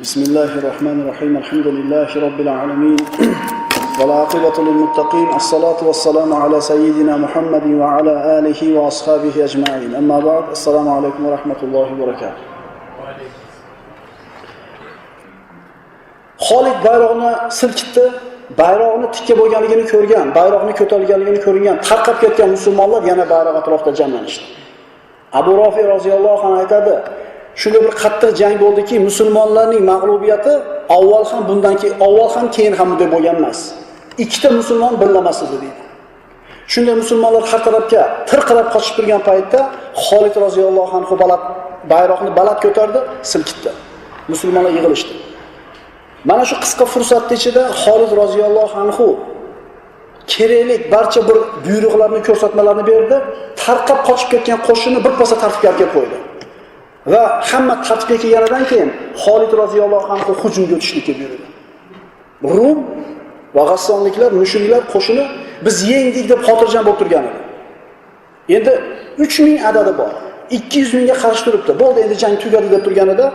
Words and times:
بسم 0.00 0.22
الله 0.22 0.50
الرحمن 0.58 1.00
الرحيم 1.00 1.36
الحمد 1.36 1.66
لله 1.66 2.08
رب 2.26 2.40
العالمين 2.40 2.96
والعاقبة 4.00 4.56
للمتقين 4.66 5.28
الصلاة 5.36 5.80
والسلام 5.88 6.34
على 6.34 6.60
سيدنا 6.60 7.16
محمد 7.16 7.66
وعلى 7.80 8.38
آله 8.38 8.60
وأصحابه 8.78 9.44
أجمعين 9.44 9.94
أما 9.94 10.18
بعد 10.20 10.44
السلام 10.50 10.88
عليكم 10.88 11.26
ورحمة 11.26 11.60
الله 11.62 11.86
وبركاته 11.92 12.42
Xolid 16.48 16.78
bayrog'ini 16.84 17.32
silkitdi, 17.50 18.04
bayrog'ini 18.58 19.06
tikka 19.14 19.34
bo'lganligini 19.40 19.84
ko'rgan, 19.92 20.26
bayroqni 20.38 20.72
ko'tarilganligini 20.80 21.40
ko'rgan, 21.46 21.76
tarqab 21.88 22.16
ketgan 22.22 22.48
musulmonlar 22.56 23.02
yana 23.10 23.24
bayroq 23.32 23.54
atrofida 23.60 23.92
jamlanishdi. 24.00 24.44
Abu 25.32 25.50
Rofi 25.60 25.82
roziyallohu 25.94 26.42
anhu 26.46 26.58
aytadi, 26.64 26.94
shunday 27.61 27.81
bir 27.85 27.93
qattiq 28.03 28.31
jang 28.41 28.55
bo'ldiki, 28.63 28.95
musulmonlarning 29.07 29.81
mag'lubiyati 29.91 30.53
avval 30.97 31.25
ham 31.31 31.41
bundan 31.49 31.75
keyin, 31.81 31.95
avval 32.07 32.29
ham 32.35 32.47
keyin 32.55 32.73
ham 32.79 32.87
bunday 32.91 33.07
bo'lgan 33.15 33.35
emas. 33.41 33.59
Ikkita 34.23 34.49
musulmon 34.59 34.93
birlamas 35.01 35.39
edi 35.45 35.57
deydi. 35.63 35.83
Shunday 36.73 36.95
musulmonlar 37.03 37.43
har 37.51 37.61
tarafga 37.67 38.01
tirqirab 38.29 38.67
qochib 38.75 38.93
turgan 38.97 39.21
paytda 39.29 39.59
Xolid 40.05 40.35
roziyallohu 40.45 40.93
anhu 40.99 41.13
baland 41.21 41.43
bayroqni 41.91 42.31
baland 42.39 42.59
ko'tardi, 42.65 42.99
silkitdi. 43.31 43.71
Musulmonlar 44.31 44.71
yig'ilishdi. 44.77 45.13
Mana 46.29 46.43
shu 46.49 46.55
qisqa 46.63 46.85
fursatda 46.93 47.33
ichida 47.39 47.63
Xolid 47.83 48.11
roziyallohu 48.21 48.75
anhu 48.83 49.07
kerakli 50.33 50.75
barcha 50.93 51.21
bir 51.27 51.37
buyruqlarni, 51.65 52.19
ko'rsatmalarni 52.27 52.83
berdi. 52.91 53.15
Tarqab 53.63 53.99
qochib 54.09 54.29
ketgan 54.33 54.59
qo'shinni 54.67 54.99
bir 55.05 55.13
pasda 55.19 55.35
tartibga 55.43 55.71
kelib 55.79 55.93
qo'ydi. 55.97 56.17
Va 57.13 57.23
hamma 57.49 57.75
tartibga 57.87 58.17
kelganidan 58.23 58.63
keyin 58.71 58.89
Xolid 59.23 59.51
roziyallohu 59.61 60.07
anhu 60.13 60.31
hujumga 60.41 60.73
o'tishlikka 60.77 61.13
buyurdi. 61.19 61.45
Rum 62.55 62.79
va 63.55 63.63
G'assonliklar, 63.69 64.31
mushuklar 64.41 64.81
qo'shini 64.93 65.23
biz 65.65 65.75
yengdik 65.91 66.25
deb 66.31 66.39
xotirjam 66.47 66.83
bo'lib 66.87 66.99
turgan 67.01 67.23
edi. 67.29 67.39
Endi 68.57 68.73
3000 69.17 69.63
adadi 69.69 69.91
bor. 69.99 70.11
200 70.49 70.93
mingga 70.97 71.15
qarshi 71.23 71.43
turibdi. 71.45 71.71
Bo'ldi, 71.81 71.99
endi 72.05 72.15
jang 72.23 72.35
tugadi 72.43 72.67
deb 72.73 72.81
turganida 72.85 73.25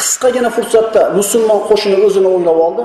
qisqagina 0.00 0.50
fursatda 0.56 1.02
musulmon 1.18 1.60
qo'shini 1.68 1.96
o'zini 2.06 2.28
o'nglab 2.36 2.58
oldi 2.66 2.84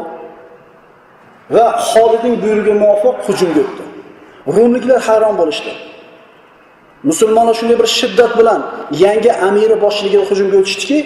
va 1.56 1.66
Xolidning 1.92 2.36
buyrug'iga 2.44 2.76
muvofiq 2.84 3.16
hujumga 3.28 3.62
o'tdi. 3.66 3.84
Rumliklar 4.56 5.00
hayron 5.08 5.36
bo'lishdi. 5.42 5.72
Musulmonlar 7.04 7.54
shunday 7.60 7.80
bir 7.80 7.88
shiddat 8.00 8.32
bilan 8.40 8.62
yangi 9.06 9.32
amiri 9.48 9.76
boshchiligida 9.82 10.24
hujumga 10.30 10.58
o'tishdiki, 10.62 10.98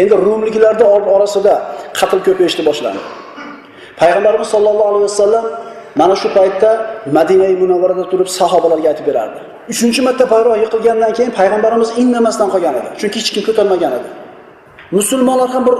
endi 0.00 0.14
Rumliklarda 0.26 0.84
orasida 1.16 1.54
qatl 1.98 2.18
ko'payishni 2.26 2.62
boshlandi. 2.68 3.00
Payg'ambarimiz 4.00 4.48
sollallohu 4.54 4.88
alayhi 4.90 5.06
vasallam 5.10 5.44
mana 6.00 6.14
shu 6.22 6.28
paytda 6.38 6.70
Madina 7.16 7.48
Munavvarada 7.62 8.04
turib 8.10 8.28
sahobalarga 8.38 8.88
aytib 8.92 9.06
berardi. 9.10 9.38
3-marta 9.70 10.24
bayroq 10.32 10.56
yiqilgandan 10.64 11.12
keyin 11.16 11.32
payg'ambarimiz 11.40 11.90
indamasdan 12.02 12.48
qolgan 12.54 12.74
edi. 12.80 12.88
Chunki 13.00 13.16
hech 13.20 13.30
kim 13.34 13.42
ko'tarmagan 13.48 13.92
edi. 13.98 14.08
Musulmonlar 14.98 15.48
ham 15.54 15.62
bir 15.68 15.76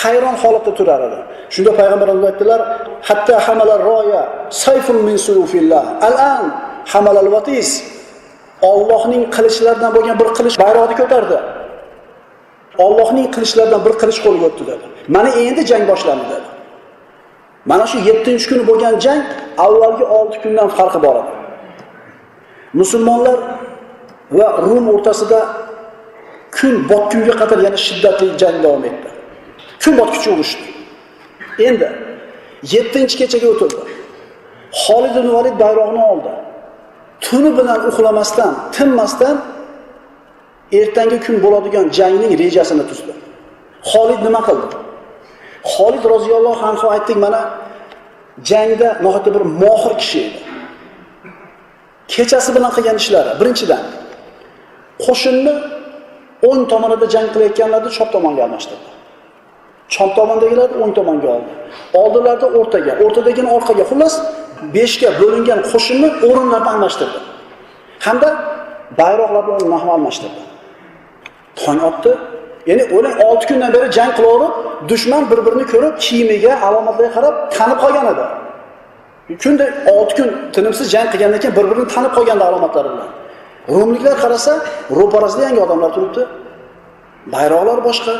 hayron 0.00 0.36
holatda 0.42 0.72
turar 0.78 1.00
edi. 1.08 1.18
Shunda 1.54 1.70
payg'ambarimiz 1.80 2.24
aytdilar: 2.30 2.60
"Hatta 3.08 3.34
hamalar 3.46 3.80
roya 3.90 4.22
sayfun 4.64 4.98
min 5.08 5.16
suyufillah. 5.26 5.84
Al-an 6.08 6.44
hamalal 6.92 7.30
watis." 7.34 7.97
Allohning 8.62 9.30
qilichlaridan 9.34 9.94
bo'lgan 9.96 10.16
bir 10.20 10.28
qilich 10.38 10.56
bayroqni 10.62 10.96
ko'tardi. 11.00 11.38
Allohning 12.84 13.26
qilichlaridan 13.34 13.80
bir 13.86 13.94
qilich 14.00 14.18
qo'lga 14.24 14.44
o'tdi 14.50 14.64
dedi. 14.70 14.86
Mana 15.14 15.28
endi 15.28 15.62
jang 15.70 15.84
boshlandi 15.90 16.26
dedi. 16.34 16.48
Mana 17.70 17.86
shu 17.90 17.98
7-kuni 17.98 18.64
bo'lgan 18.70 18.94
jang 19.04 19.22
avvalgi 19.64 20.04
6 20.04 20.42
kundan 20.42 20.68
farqi 20.76 21.02
bor 21.06 21.16
edi. 21.22 21.32
Musulmonlar 22.80 23.38
va 24.38 24.48
Rum 24.66 24.84
o'rtasida 24.94 25.40
kun 26.58 26.74
botgunga 26.90 27.34
qadar 27.40 27.58
yana 27.66 27.78
shiddatli 27.86 28.26
jang 28.42 28.56
davom 28.64 28.84
etdi. 28.90 29.08
Kun 29.82 29.92
botguncha 30.00 30.30
urushdi. 30.34 30.66
Endi 31.68 31.88
7-kechaga 32.72 33.48
o'tildi. 33.54 33.82
Xolid 34.82 35.14
ibn 35.20 35.30
Valid 35.36 35.56
bayroqni 35.64 36.02
oldi. 36.12 36.30
Tuni 37.24 37.50
bilan 37.58 37.80
uxlamasdan, 37.90 38.52
tinmasdan 38.76 39.36
ertangi 40.80 41.18
kun 41.24 41.36
bo'ladigan 41.44 41.86
jangning 41.98 42.32
rejasini 42.42 42.84
tuzdi. 42.90 43.12
Xolid 43.90 44.20
nima 44.26 44.40
qildi? 44.48 44.66
Xolid 45.72 46.04
roziyallohu 46.14 46.62
anhu 46.70 46.86
aytdik 46.94 47.18
mana 47.24 47.40
jangda 48.50 48.88
nihoyatda 49.02 49.30
bir 49.36 49.42
mohir 49.62 49.94
kishi 50.00 50.18
edi. 50.26 50.40
Kechasi 52.14 52.50
bilan 52.56 52.70
qilgan 52.76 52.96
ishlari 53.02 53.30
birinchidan 53.40 53.82
qo'shinni 55.04 55.54
o'ng 56.48 56.62
tomonida 56.72 57.06
jang 57.14 57.26
qilayotganlarni 57.34 57.90
chop 57.96 58.08
tomonga 58.14 58.40
almashtirdi. 58.46 58.88
Chop 59.94 60.10
tomondagilarni 60.18 60.76
o'ng 60.82 60.92
tomonga 60.98 61.28
oldi. 61.36 61.52
Oldilarda 62.02 62.46
o'rtaga, 62.58 62.92
o'rtadagini 63.04 63.48
orqaga. 63.56 63.84
Xullas 63.90 64.14
5 64.74 65.00
ga 65.02 65.10
bo'lingan 65.20 65.60
qo'shinni 65.72 66.08
o'rinlarni 66.28 66.68
almashtirdi. 66.74 67.18
Hamda 68.06 68.28
bayroqlarni 69.00 69.50
o'rnini 69.56 69.90
almashtirdi. 69.96 70.40
Tong 71.60 71.80
otdi. 71.90 72.12
Ya'ni 72.70 72.82
o'ylang 72.94 73.14
6 73.24 73.48
kundan 73.48 73.70
beri 73.74 73.86
jang 73.98 74.12
qilaverib, 74.18 74.52
dushman 74.90 75.22
bir-birini 75.30 75.64
ko'rib, 75.72 75.94
kiyimiga, 76.04 76.52
alomatlariga 76.66 77.12
qarab 77.16 77.34
tanib 77.56 77.78
qolgan 77.84 78.06
edi. 78.12 78.24
Kunda 79.42 79.64
6 79.92 80.16
kun 80.18 80.28
tinimsiz 80.54 80.86
jang 80.94 81.08
qilgandan 81.12 81.40
keyin 81.42 81.54
bir-birini 81.58 81.86
tanib 81.94 82.12
qolgandi 82.16 82.44
alomatlari 82.48 82.88
bilan. 82.94 83.10
Rumliklar 83.76 84.14
qarasa, 84.24 84.52
ro'parasida 84.98 85.42
yangi 85.48 85.60
odamlar 85.66 85.90
turibdi. 85.96 86.22
Bayroqlar 87.34 87.78
boshqa. 87.88 88.14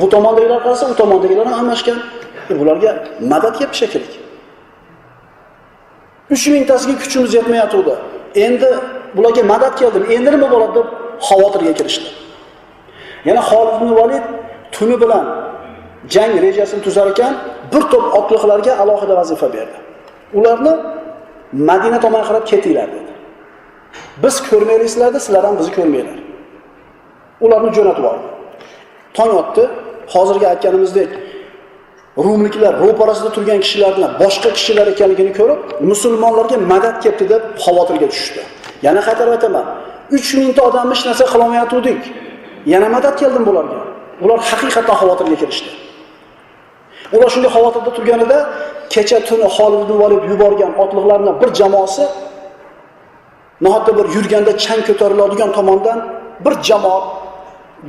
Bu 0.00 0.06
tomondagilar 0.14 0.60
qarasa, 0.66 0.84
u 0.92 0.94
tomondagilar 1.00 1.46
ham 1.46 1.54
almashgan. 1.60 1.98
Bularga 2.60 2.90
madad 3.32 3.54
kelib 3.58 3.74
shekilli. 3.80 4.21
Uch 6.30 6.46
mingtasiga 6.54 6.94
kuchimiz 7.02 7.34
yetmayotgandi. 7.34 7.94
Endi 8.34 8.68
bularga 9.16 9.42
madad 9.52 9.74
keldi. 9.80 9.98
Endi 10.14 10.28
nima 10.34 10.48
bo'ladi 10.54 10.74
deb 10.78 10.88
xavotirga 11.28 11.72
kirishdi. 11.78 12.08
Yana 13.28 13.42
Xolid 13.50 13.74
ibn 13.78 13.90
Valid 14.00 14.24
tuni 14.74 14.96
bilan 15.02 15.24
jang 16.14 16.32
rejasini 16.44 16.82
tuzar 16.86 17.06
ekan, 17.12 17.32
bir 17.72 17.82
to'p 17.92 18.04
otliqlarga 18.18 18.72
alohida 18.82 19.14
vazifa 19.20 19.48
berdi. 19.56 19.76
Ularni 20.38 20.72
Madina 21.68 21.98
tomonga 22.04 22.26
qarab 22.28 22.44
ketinglar 22.50 22.88
dedi. 22.96 23.12
Biz 24.22 24.34
ko'rmaylik 24.48 24.90
sizlar 24.94 25.42
ham 25.48 25.54
bizni 25.60 25.72
ko'rmanglar. 25.78 26.18
Ularni 27.44 27.70
jo'natib 27.76 28.02
yubordi. 28.04 28.26
Tong 29.16 29.32
otdi. 29.42 29.64
Hozirgi 30.14 30.46
aytganimizdek 30.52 31.10
Rumliklar 32.18 32.74
ro'parasida 32.84 33.30
turgan 33.36 33.60
kishilar 33.64 33.96
bilan 33.96 34.12
boshqa 34.22 34.50
kishilar 34.56 34.86
ekanligini 34.94 35.32
ko'rib, 35.38 35.60
musulmonlarga 35.90 36.56
madad 36.72 36.96
kelibdi 37.02 37.24
deb 37.32 37.42
xavotirga 37.64 38.08
tushdi. 38.14 38.40
Yana 38.86 39.00
qaytarib 39.06 39.32
aytaman, 39.36 39.64
3000 40.16 40.52
ta 40.56 40.62
odamni 40.68 40.94
hech 40.94 41.04
narsa 41.08 41.24
qilolmayotgandik. 41.32 42.00
Yana 42.72 42.88
madad 42.96 43.14
keldim 43.20 43.44
bularga. 43.48 43.78
Ular 44.24 44.38
haqiqatdan 44.50 44.96
xavotirga 45.02 45.36
kirishdi. 45.42 45.70
Ular 47.16 47.28
shunday 47.34 47.50
xavotirda 47.56 47.90
turganida 47.96 48.38
kecha 48.94 49.18
tuni 49.28 49.46
Xolid 49.56 49.80
ibn 49.84 49.94
Valid 50.02 50.22
yuborgan 50.32 50.72
otliqlarning 50.82 51.36
bir 51.42 51.50
jamoasi 51.60 52.04
nahotda 53.64 53.92
bir 53.98 54.06
yurganda 54.16 54.52
chang 54.64 54.82
ko'tariladigan 54.88 55.50
tomondan 55.58 55.98
bir 56.44 56.54
jamoa 56.68 57.00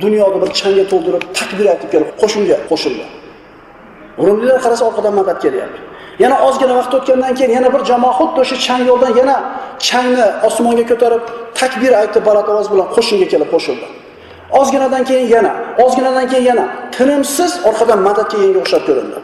dunyoni 0.02 0.38
bir 0.42 0.50
changga 0.58 0.84
to'ldirib 0.92 1.22
takbir 1.38 1.66
aytib 1.72 1.88
kelib 1.92 2.10
qo'shinga 2.20 2.56
qo'shildi. 2.70 3.04
Rumliklar 4.18 4.58
qarasa 4.64 4.84
orqadan 4.90 5.14
madad 5.20 5.38
kelyapti. 5.44 5.80
Yana 6.22 6.36
ozgina 6.46 6.74
vaqt 6.80 6.92
o'tgandan 6.98 7.34
keyin 7.38 7.52
yana 7.58 7.68
bir 7.74 7.82
jamoa 7.90 8.12
xuddi 8.18 8.38
o'sha 8.44 8.56
chang 8.66 8.82
yo'ldan 8.90 9.12
yana 9.20 9.36
changni 9.88 10.26
osmonga 10.48 10.84
ko'tarib 10.90 11.22
takbir 11.60 11.92
aytib 12.00 12.22
baland 12.28 12.48
ovoz 12.52 12.66
bilan 12.72 12.86
qo'shinga 12.96 13.26
kelib 13.32 13.48
qo'shildi. 13.54 13.86
Ozginadan 14.60 15.04
keyin 15.10 15.28
yana, 15.36 15.52
ozginadan 15.84 16.26
keyin 16.32 16.46
yana 16.50 16.64
tinimsiz 16.96 17.52
orqadan 17.68 18.00
madad 18.08 18.26
kelganga 18.32 18.58
o'xshab 18.62 18.82
ko'rindi. 18.88 19.18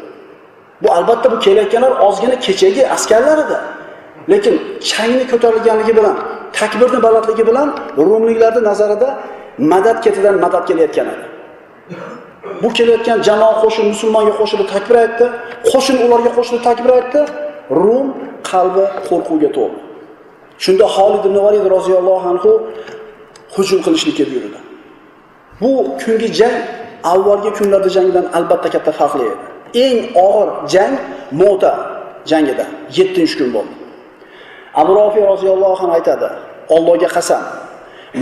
Bu 0.83 0.89
albatta 0.97 1.27
bu 1.33 1.37
kelayotganlar 1.45 1.93
ozgina 2.07 2.37
kechagi 2.47 2.83
askarlar 2.95 3.39
edi. 3.45 3.57
Lekin 4.33 4.55
changni 4.91 5.25
ko'tarilganligi 5.33 5.93
bilan, 5.99 6.17
takbirni 6.59 6.99
balandligi 7.07 7.45
bilan 7.51 7.69
Rumliklarning 8.09 8.65
nazarida 8.71 9.09
madad 9.73 9.99
ketidan 10.05 10.35
madad 10.45 10.65
kelayotgan 10.69 11.07
edi. 11.15 11.25
Bu 12.62 12.69
kelayotgan 12.77 13.19
jamoa 13.29 13.55
qo'shin 13.62 13.85
musulmonga 13.93 14.33
qo'shilib 14.41 14.69
takbir 14.75 14.97
aytdi, 15.05 15.27
qo'shin 15.73 15.97
ularga 16.05 16.31
qo'shilib 16.39 16.62
takbir 16.69 16.91
aytdi. 16.99 17.21
Rum 17.83 18.07
qalbi 18.51 18.85
qo'rquvga 19.09 19.51
to'ldi. 19.57 19.79
Shunda 20.65 20.87
Xolid 20.97 21.23
ibn 21.29 21.39
Valid 21.47 21.65
roziyallohu 21.77 22.27
anhu 22.33 22.51
hujum 23.55 23.79
qilishlikka 23.87 24.25
buyurdi. 24.31 24.61
Bu 25.61 25.71
kungi 26.03 26.29
jang 26.41 26.57
avvalgi 27.12 27.51
kunlarda 27.59 27.91
jangdan 27.97 28.27
albatta 28.39 28.69
katta 28.75 28.93
farqli 28.99 29.25
edi. 29.31 29.37
Eng 29.87 29.99
og'ir 30.27 30.49
jang 30.73 30.95
Mota 31.41 31.73
jangida 32.31 32.65
7 32.91 33.39
kun 33.39 33.49
bo'ldi. 33.56 33.75
Abu 34.81 34.93
rofiy 35.01 35.25
roziyallohu 35.33 35.81
anhu 35.85 35.95
aytadi: 35.99 36.29
Allohga 36.77 37.09
qasam, 37.17 37.43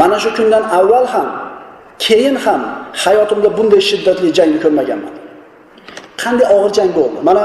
mana 0.01 0.17
shu 0.23 0.31
kundan 0.37 0.65
avval 0.79 1.07
ham, 1.15 1.29
keyin 2.05 2.37
ham 2.45 2.63
hayotimda 3.05 3.49
bunday 3.59 3.81
shiddatli 3.91 4.29
jangni 4.39 4.59
ko'rmaganman. 4.65 5.15
Qanday 6.23 6.47
og'ir 6.57 6.73
jang 6.79 6.91
bo'ldi? 6.99 7.19
Mana 7.29 7.45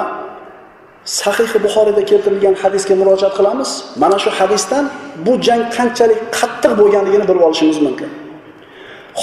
Sahih 1.19 1.51
Buxoriyda 1.65 2.05
keltirilgan 2.09 2.55
hadisga 2.63 2.95
murojaat 3.01 3.33
qilamiz. 3.37 3.69
Mana 4.03 4.17
shu 4.23 4.29
hadisdan 4.39 4.83
bu 5.25 5.31
jang 5.47 5.61
qanchalik 5.77 6.19
qattiq 6.37 6.71
bo'lganligini 6.81 7.25
bilib 7.29 7.43
olishimiz 7.47 7.77
mumkin. 7.87 8.09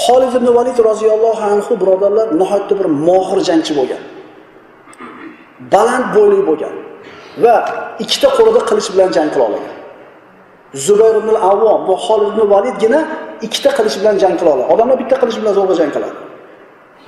Xolid 0.03 0.33
ibn 0.39 0.47
Valid 0.57 0.77
roziyallohu 0.89 1.43
anhu 1.53 1.73
birodarlar 1.81 2.27
nihoyatda 2.39 2.73
bir 2.79 2.87
mohir 3.07 3.39
jangchi 3.49 3.73
bo'lgan. 3.79 4.01
Baland 5.73 6.05
bo'yli 6.15 6.43
bo'lgan 6.49 6.73
va 7.43 7.55
ikkita 8.03 8.27
qo'lida 8.37 8.61
qilich 8.69 8.87
bilan 8.93 9.09
jang 9.17 9.29
qila 9.33 9.43
olgan. 9.49 9.65
Zubayr 10.73 11.15
ibn 11.21 11.29
al-Avvom 11.35 11.87
bu 11.87 11.93
Xolid 12.05 12.27
ibn 12.33 12.49
Validgina 12.53 12.99
ikkita 13.41 13.71
qilich 13.77 13.95
bilan 13.99 14.15
jang 14.23 14.35
qila 14.39 14.49
oladi. 14.55 14.67
Odamlar 14.73 14.97
bitta 15.01 15.15
qilich 15.21 15.37
bilan 15.41 15.53
zo'rg'a 15.59 15.75
jang 15.81 15.91
qiladi. 15.95 16.15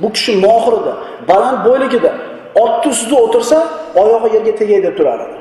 Bu 0.01 0.07
kishi 0.15 0.31
mohir 0.45 0.73
edi. 0.79 0.93
Baland 1.29 1.59
bo'yligida 1.67 2.11
otni 2.63 2.89
ustida 2.93 3.15
o'tirsa, 3.25 3.57
oyog'i 4.01 4.29
yerga 4.35 4.53
tegay 4.59 4.79
deb 4.85 4.93
turar 4.97 5.19
edi. 5.25 5.35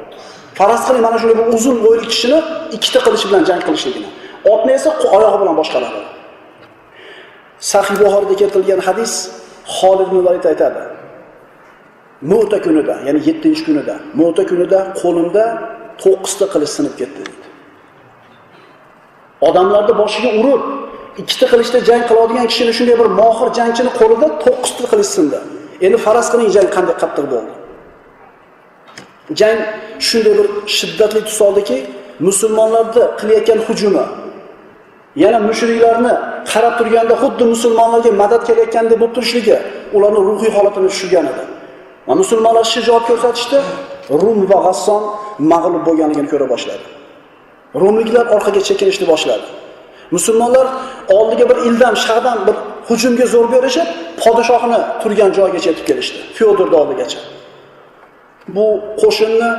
Faraz 0.59 0.83
qiling 0.87 1.03
mana 1.07 1.17
shunday 1.21 1.37
bir 1.41 1.47
uzun 1.57 1.77
bo'yli 1.87 2.05
kishini 2.13 2.39
ikkita 2.77 3.01
qilich 3.07 3.25
bilan 3.29 3.43
jang 3.49 3.63
qilishligini. 3.67 4.09
Otni 4.53 4.73
esa 4.79 4.91
oyog'i 5.17 5.39
bilan 5.43 5.55
boshqaradi. 5.61 6.01
Sahih 7.71 7.95
Buxoriyda 8.01 8.35
keltirilgan 8.41 8.81
hadis 8.89 9.13
Xolid 9.77 10.09
ibn 10.11 10.19
Valid 10.27 10.45
aytadi. 10.53 10.83
Mu'ta 12.33 12.59
kunida, 12.67 12.95
ya'ni 13.07 13.21
7-kunida, 13.29 13.95
Mu'ta 14.21 14.43
kunida 14.51 14.79
qo'limda 15.01 15.45
9 16.05 16.39
ta 16.39 16.47
qilich 16.53 16.73
sinib 16.77 16.95
ketdi. 17.01 17.23
Odamlarni 19.49 19.95
boshiga 20.03 20.31
urib, 20.41 20.63
ikkita 21.21 21.47
qilichda 21.53 21.79
jang 21.89 22.03
qiladigan 22.11 22.47
kishini 22.51 22.73
shunday 22.79 22.97
bir 23.01 23.09
mohir 23.21 23.49
jangchini 23.59 23.91
qo'lida 24.01 24.27
9 24.45 24.77
ta 24.79 24.85
qilich 24.93 25.11
sindi. 25.17 25.39
Endi 25.85 25.99
faraz 26.05 26.27
qiling 26.33 26.51
jang 26.57 26.69
qanday 26.77 26.97
qattiq 27.03 27.27
bo'ldi. 27.33 27.53
Jang 29.41 29.59
shunday 30.09 30.35
bir 30.39 30.47
shiddatli 30.77 31.21
tus 31.29 31.39
oldiki, 31.49 31.79
musulmonlarni 32.29 33.03
qilayotgan 33.21 33.61
hujumi 33.67 34.05
yana 35.23 35.39
mushriklarni 35.49 36.15
qarab 36.53 36.75
turganda 36.79 37.15
xuddi 37.23 37.45
musulmonlarga 37.55 38.11
madad 38.23 38.43
kelayotgandek 38.49 38.97
bo'lib 39.01 39.15
turishligi 39.17 39.57
ularni 39.97 40.21
ruhiy 40.29 40.51
holatini 40.57 40.89
tushirgan 40.93 41.27
edi. 41.33 41.45
Va 42.09 42.15
musulmonlar 42.23 42.65
shijoat 42.75 43.05
ko'rsatishdi, 43.11 43.59
Rum 44.23 44.39
va 44.51 44.59
G'asson 44.67 45.03
mag'lub 45.53 45.83
bo'lganligini 45.89 46.29
ko'ra 46.33 46.47
boshladi. 46.55 46.85
Rumliklar 47.75 48.27
orqaga 48.35 48.61
chekinishni 48.69 49.07
boshladi. 49.13 49.47
Musulmonlar 50.11 50.67
oldiga 51.09 51.49
bir 51.51 51.57
ildam, 51.57 51.97
shahdan 51.97 52.39
bir 52.47 52.57
hujumga 52.89 53.27
zo'r 53.35 53.47
berishib, 53.53 53.89
podshohni 54.23 54.81
turgan 55.03 55.31
joygacha 55.39 55.69
yetib 55.71 55.87
kelishdi. 55.91 56.19
Fyodorni 56.39 56.77
oldigacha. 56.83 57.21
Bu 58.55 58.67
qo'shinni 59.03 59.51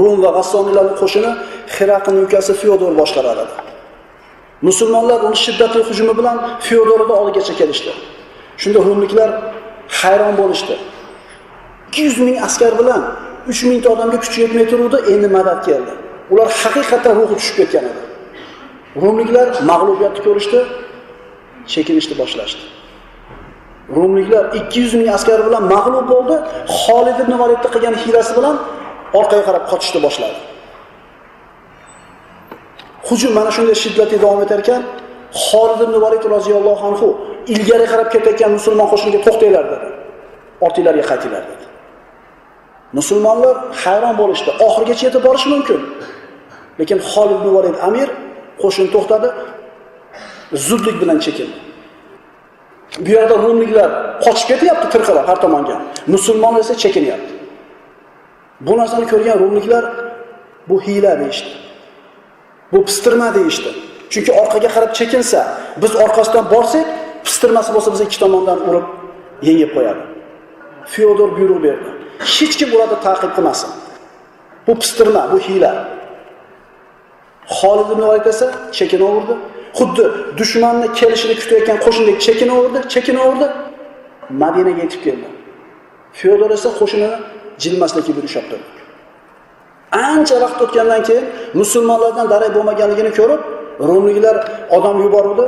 Rum 0.00 0.16
va 0.24 0.30
G'assoniylarning 0.36 0.96
qo'shini 1.02 1.30
Xiraqning 1.76 2.24
ukasi 2.26 2.52
Fyodor 2.62 2.92
boshqarar 3.00 3.36
edi. 3.44 3.56
Musulmonlar 4.68 5.20
uni 5.28 5.38
shiddatli 5.44 5.80
hujumi 5.88 6.14
bilan 6.18 6.36
Fyodorni 6.66 7.12
oldigacha 7.20 7.54
kelishdi. 7.60 7.92
Shunda 8.62 8.78
Rumliklar 8.88 9.30
hayron 10.00 10.34
bo'lishdi. 10.40 10.74
200 11.92 12.18
ming 12.26 12.36
askar 12.46 12.78
bilan 12.80 13.02
3 13.48 13.62
mingta 13.70 13.88
odamga 13.94 14.18
kuchi 14.24 14.38
yetmay 14.44 14.66
turuvdi, 14.72 14.98
endi 15.12 15.28
madad 15.36 15.60
keldi. 15.68 15.92
Ular 16.32 16.48
haqiqatan 16.62 17.12
ruhi 17.18 17.34
tushib 17.40 17.56
ketgan 17.60 17.84
edi. 17.90 18.02
Rumliklar 19.02 19.46
mag'lubiyatni 19.70 20.20
ko'rishdi, 20.26 20.58
chekinishni 21.72 22.14
boshlashdi. 22.22 22.64
Rumliklar 23.96 24.44
200 24.54 24.94
ming 24.98 25.08
askar 25.16 25.38
bilan 25.46 25.64
mag'lub 25.74 26.06
bo'ldi, 26.12 26.36
Xolid 26.82 27.18
ibn 27.24 27.32
validni 27.42 27.68
qilgan 27.74 27.94
hiylasi 28.02 28.32
bilan 28.38 28.56
orqaga 29.20 29.42
qarab 29.48 29.64
qochishni 29.72 30.00
boshladi. 30.06 30.38
Hujum 33.08 33.32
mana 33.38 33.50
shunday 33.56 33.76
shiddatli 33.84 34.16
davom 34.24 34.40
etar 34.46 34.60
ekan, 34.64 34.82
Xolid 35.46 35.80
ibn 35.86 35.94
Valid 36.04 36.24
roziyallohu 36.34 36.82
anhu 36.90 37.08
ilgari 37.54 37.86
qarab 37.92 38.08
ketayotgan 38.14 38.50
musulmon 38.58 38.86
qo'shiniga 38.92 39.20
to'xtanglar 39.26 39.64
dedi. 39.72 39.88
Ortinglarga 40.66 41.04
qaytinglar 41.10 41.44
dedi. 41.50 41.64
Musulmonlar 42.98 43.54
hayron 43.82 44.14
bo'lishdi. 44.20 44.50
Oxirgacha 44.66 45.04
yetib 45.08 45.22
borish 45.28 45.46
mumkin. 45.52 45.80
Lekin 46.80 46.98
Xolid 47.12 47.38
ibn 47.40 47.48
Valid 47.56 47.76
amir 47.88 48.08
qo'shin 48.62 48.86
to'xtadi, 48.94 49.28
zudlik 50.66 50.96
bilan 51.02 51.18
chekindi. 51.24 51.56
Bu 53.04 53.10
yerda 53.16 53.34
rumliklar 53.44 53.90
qochib 54.24 54.46
ketyapti 54.50 54.86
tirqalab 54.94 55.26
har 55.30 55.38
tomonga. 55.44 55.76
Musulmonlar 56.14 56.60
esa 56.64 56.74
chekinyapti. 56.84 57.32
Bu 58.66 58.72
narsani 58.80 59.06
ko'rgan 59.12 59.36
rumliklar 59.42 59.84
bu 60.68 60.76
hiyla 60.86 61.12
deyishdi. 61.20 61.50
Bu 62.72 62.78
pistirma 62.88 63.28
deyishdi. 63.34 63.70
Chunki 64.12 64.32
orqaga 64.40 64.68
qarab 64.76 64.92
chekinsa, 64.98 65.40
biz 65.82 65.92
orqasidan 66.04 66.44
borsak, 66.54 66.86
pistirmasi 67.26 67.70
bo'lsa 67.74 67.88
biz 67.94 68.00
ikki 68.06 68.18
tomondan 68.22 68.58
urib 68.68 68.86
yengib 69.48 69.70
qo'yadi. 69.76 70.02
Fyodor 70.92 71.30
buyruq 71.38 71.60
berdi. 71.66 71.88
Hech 72.34 72.54
kim 72.58 72.68
ularni 72.74 72.98
ta'qib 73.06 73.32
qilmasin. 73.36 73.70
Bu 74.66 74.72
pistirma, 74.82 75.22
bu 75.32 75.38
hiyla. 75.46 75.72
Xolid 77.58 77.88
ibn 77.94 78.02
Valid 78.08 78.26
esa 78.32 78.46
chekinaverdi. 78.78 79.34
Xuddi 79.78 80.04
dushmanni 80.38 80.86
kelishini 80.98 81.34
kutayotgan 81.40 81.78
qo'shindek 81.84 82.16
chekinaverdi, 82.26 82.78
chekinaverdi. 82.94 83.46
Madinaga 84.42 84.82
yetib 84.84 85.00
keldi. 85.06 85.26
Fyodor 86.18 86.50
esa 86.58 86.68
qo'shinini 86.80 87.16
jilmaslikka 87.62 88.12
buyurishib 88.16 88.46
turdi. 88.50 88.68
Ancha 90.10 90.36
vaqt 90.44 90.58
o'tgandan 90.64 91.02
keyin 91.08 91.24
musulmonlardan 91.60 92.26
darak 92.32 92.50
bo'lmaganligini 92.56 93.12
ko'rib, 93.18 93.42
Rumliklar 93.88 94.36
odam 94.76 94.96
yubordi. 95.04 95.44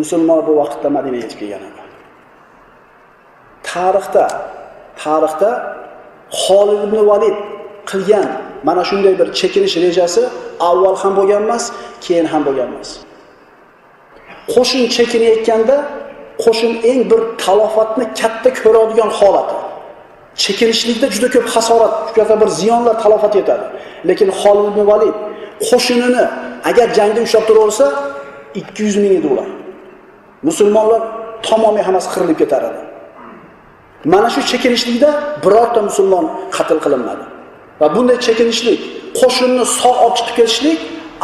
Musulmonlar 0.00 0.40
bu 0.48 0.52
vaqtda 0.60 0.88
Madinaga 0.96 1.22
yetib 1.24 1.38
kelgan 1.40 1.62
edi. 1.68 1.82
Tarixda, 3.70 4.24
tarixda 5.02 5.50
Xolid 6.42 6.80
ibn 6.88 6.98
Valid 7.10 7.36
qilgan 7.90 8.28
mana 8.68 8.82
shunday 8.90 9.14
bir 9.20 9.28
chekinish 9.38 9.76
rejasi 9.84 10.22
avval 10.60 10.96
ham 11.02 11.12
bo'lgan 11.18 11.42
emas, 11.46 11.64
keyin 12.04 12.26
ham 12.32 12.42
bo'lgan 12.46 12.68
emas. 12.72 12.90
Qo'shin 14.54 14.82
chekinayotganda 14.96 15.76
qo'shin 16.44 16.72
eng 16.90 17.00
bir 17.10 17.20
talofatni 17.44 18.04
katta 18.20 18.50
ko'radigan 18.62 19.10
holati. 19.18 19.56
Chekinishlikda 20.42 21.06
juda 21.14 21.28
ko'p 21.34 21.46
hasorat, 21.54 21.94
juda 22.16 22.34
bir 22.42 22.48
ziyonlar 22.58 22.94
talofat 23.04 23.34
yetadi. 23.40 23.66
Lekin 24.08 24.28
Xolid 24.40 24.66
ibn 24.72 24.80
Valid 24.90 25.16
qo'shinini 25.68 26.24
agar 26.70 26.86
jangda 26.98 27.20
ushlab 27.26 27.44
turaversa 27.48 27.86
200 28.54 28.96
ming 29.02 29.12
edi 29.18 29.26
ular. 29.34 29.48
Musulmonlar 30.48 31.02
tamomiy 31.48 31.82
hammasi 31.88 32.08
qirilib 32.14 32.38
ketar 32.42 32.62
edi. 32.70 32.80
Mana 34.12 34.28
shu 34.34 34.40
chekinishlikda 34.50 35.10
birorta 35.44 35.80
musulmon 35.88 36.24
qatl 36.56 36.78
qilinmadi. 36.84 37.24
Va 37.80 37.86
bunday 37.94 38.18
chekinishlik, 38.26 38.80
qo'shinni 39.20 39.64
sog' 39.80 39.98
olib 40.04 40.16
chiqib 40.18 40.34
ketishlik 40.40 40.80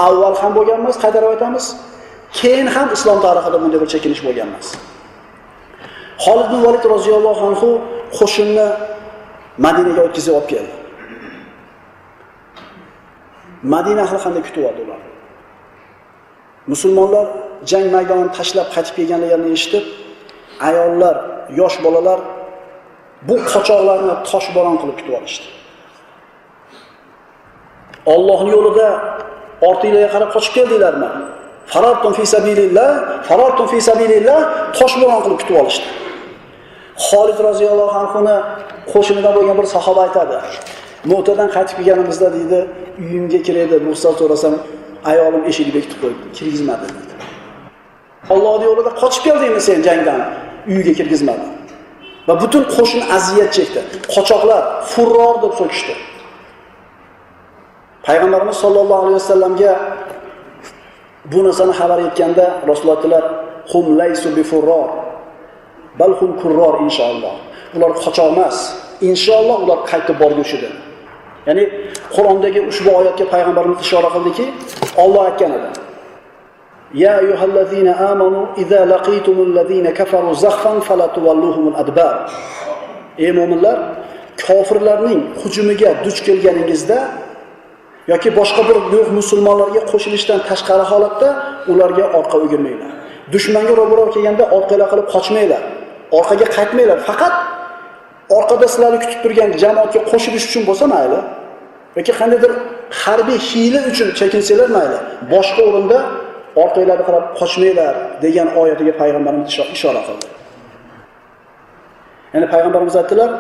avval 0.07 0.35
ham 0.43 0.53
bo'lgan 0.59 0.79
emas, 0.83 0.97
qaytarib 1.05 1.31
aytamiz. 1.35 1.65
Keyin 2.39 2.69
ham 2.75 2.89
islom 2.97 3.19
tarixida 3.27 3.59
bunday 3.63 3.79
bir 3.83 3.89
chekinish 3.95 4.23
bo'lgan 4.27 4.47
emas. 4.53 4.69
Xolid 6.25 6.47
ibn 6.49 6.59
Valid 6.67 6.85
roziyallohu 6.95 7.43
anhu 7.51 7.69
qo'shinni 8.19 8.69
Madinaga 9.67 10.01
o'tkazib 10.07 10.35
olib 10.39 10.49
keldi. 10.53 10.75
Madina 13.75 14.03
ahli 14.07 14.19
qanday 14.25 14.43
kutib 14.49 14.65
oldi 14.69 14.81
ular? 14.87 15.01
Musulmonlar 16.73 17.27
jang 17.71 17.87
maydonini 17.95 18.31
tashlab 18.39 18.69
qaytib 18.75 18.95
kelganlarini 18.99 19.51
eshitib, 19.57 19.85
ayollar, 20.69 21.17
yosh 21.61 21.77
bolalar 21.85 22.21
bu 23.29 23.37
qochoqlarni 23.53 24.15
toshbo'ron 24.31 24.77
qilib 24.81 24.97
kutib 25.01 25.15
olishdi. 25.19 25.47
Allohning 28.07 28.53
yo'lida 28.57 28.89
ortinglarga 29.69 30.09
qarab 30.15 30.31
qochib 30.37 30.53
keldinglarmi? 30.59 31.09
Farartum 31.73 32.13
fi 32.19 32.25
sabilillah, 32.35 32.89
farartum 33.29 33.67
fi 33.73 33.79
sabilillah 33.91 34.39
toshbo'ron 34.79 35.21
qilib 35.25 35.39
kutib 35.43 35.57
olishdi. 35.63 35.87
Xolid 37.09 37.39
roziyallohu 37.49 37.97
anhuni 38.03 38.37
qo'shinidan 38.93 39.33
bo'lgan 39.37 39.57
bir 39.61 39.67
sahoba 39.75 40.01
aytadi. 40.07 40.37
Mo'tadan 41.11 41.49
qaytib 41.57 41.77
kelganimizda 41.79 42.29
deydi, 42.37 42.59
uyimga 43.03 43.41
kiraydi, 43.47 43.75
ruxsat 43.87 44.15
so'rasam, 44.21 44.55
ayolim 45.11 45.43
eshikni 45.51 45.73
bekitib 45.77 45.99
qo'ydi, 46.03 46.23
kirgizmadi 46.37 46.87
dedi. 46.97 47.15
Allohning 48.33 48.69
yo'lida 48.71 48.91
qochib 49.03 49.23
keldingmi 49.27 49.61
sen 49.69 49.79
jangdan? 49.89 50.21
uyiga 50.69 50.93
kirgizmadi. 50.99 51.47
Va 52.29 52.35
butun 52.43 52.65
qo'shin 52.77 53.03
aziyat 53.17 53.51
chekdi. 53.57 53.81
Qochoqlar 54.15 54.63
furror 54.93 55.35
deb 55.45 55.53
so'kishdi. 55.61 55.95
Payg'ambarimiz 58.07 58.57
sollallohu 58.57 59.03
alayhi 59.03 59.15
vasallamga 59.21 59.73
bu 61.33 61.39
narsani 61.45 61.73
xabar 61.81 61.99
etganda 62.09 62.45
Rasululloh 62.69 62.97
aytdilar: 62.97 63.25
"Hum 63.73 63.87
laysu 64.01 64.29
bi 64.37 64.45
bal 65.99 66.13
hum 66.21 66.31
kurror 66.43 66.75
inshaalloh." 66.87 67.35
Ular 67.77 67.91
qochoq 68.05 68.29
emas, 68.35 68.57
inshaalloh 69.11 69.59
ular 69.65 69.79
qaytib 69.91 70.17
borguchi 70.23 70.57
dedi. 70.63 70.79
Ya'ni 71.47 71.65
Qur'ondagi 72.15 72.61
ushbu 72.71 72.91
oyatga 73.01 73.25
payg'ambarimiz 73.35 73.79
ishora 73.87 74.09
qildiki, 74.15 74.45
Alloh 75.03 75.23
aytgan 75.29 75.51
edi. 75.59 75.69
Ya 77.03 77.13
ayyuhallazina 77.23 77.93
amanu 78.11 78.41
idza 78.63 78.81
laqitumul 78.93 79.51
ladzina 79.59 79.91
kafaru 79.99 80.35
zakhfan 80.45 80.79
fala 80.89 81.07
tuwalluhumul 81.15 81.77
adbar. 81.83 82.15
Ey 83.25 83.31
mu'minlar, 83.39 83.79
kofirlarning 84.47 85.21
hujumiga 85.43 85.91
duch 86.05 86.19
kelganingizda 86.27 86.99
yoki 88.13 88.31
boshqa 88.39 88.63
bir 88.69 88.77
guruh 88.93 89.09
musulmonlarga 89.19 89.83
qo'shilishdan 89.93 90.41
tashqari 90.51 90.85
holatda 90.93 91.29
ularga 91.73 92.05
orqa 92.19 92.37
o'girmanglar. 92.45 92.91
Dushmanga 93.33 93.73
ro'baro 93.81 94.05
kelganda 94.15 94.45
orqanglar 94.57 94.89
qilib 94.93 95.09
qochmanglar. 95.15 95.63
Orqaga 96.19 96.47
qaytmanglar. 96.57 96.99
Faqat 97.09 97.35
orqada 98.37 98.67
sizlarni 98.73 98.99
kutib 99.05 99.21
turgan 99.25 99.51
jamoatga 99.63 100.01
qo'shilish 100.11 100.45
uchun 100.51 100.63
bo'lsa 100.69 100.85
mayli 100.95 101.21
yoki 101.99 102.13
qandaydir 102.21 102.53
harbiy 103.03 103.39
hiyla 103.49 103.81
uchun 103.91 104.09
chekinsanglar 104.19 104.69
mayli 104.79 104.99
boshqa 105.33 105.61
o'rinda 105.69 105.99
orqanglarni 106.63 107.05
qarab 107.09 107.25
qochmanglar 107.41 107.95
degan 108.25 108.49
oyatiga 108.63 108.93
payg'ambarimiz 109.01 109.49
ishora 109.77 110.03
qildi 110.09 110.27
ya'ni 112.35 112.47
payg'ambarimiz 112.55 112.95
aytdilar 113.01 113.31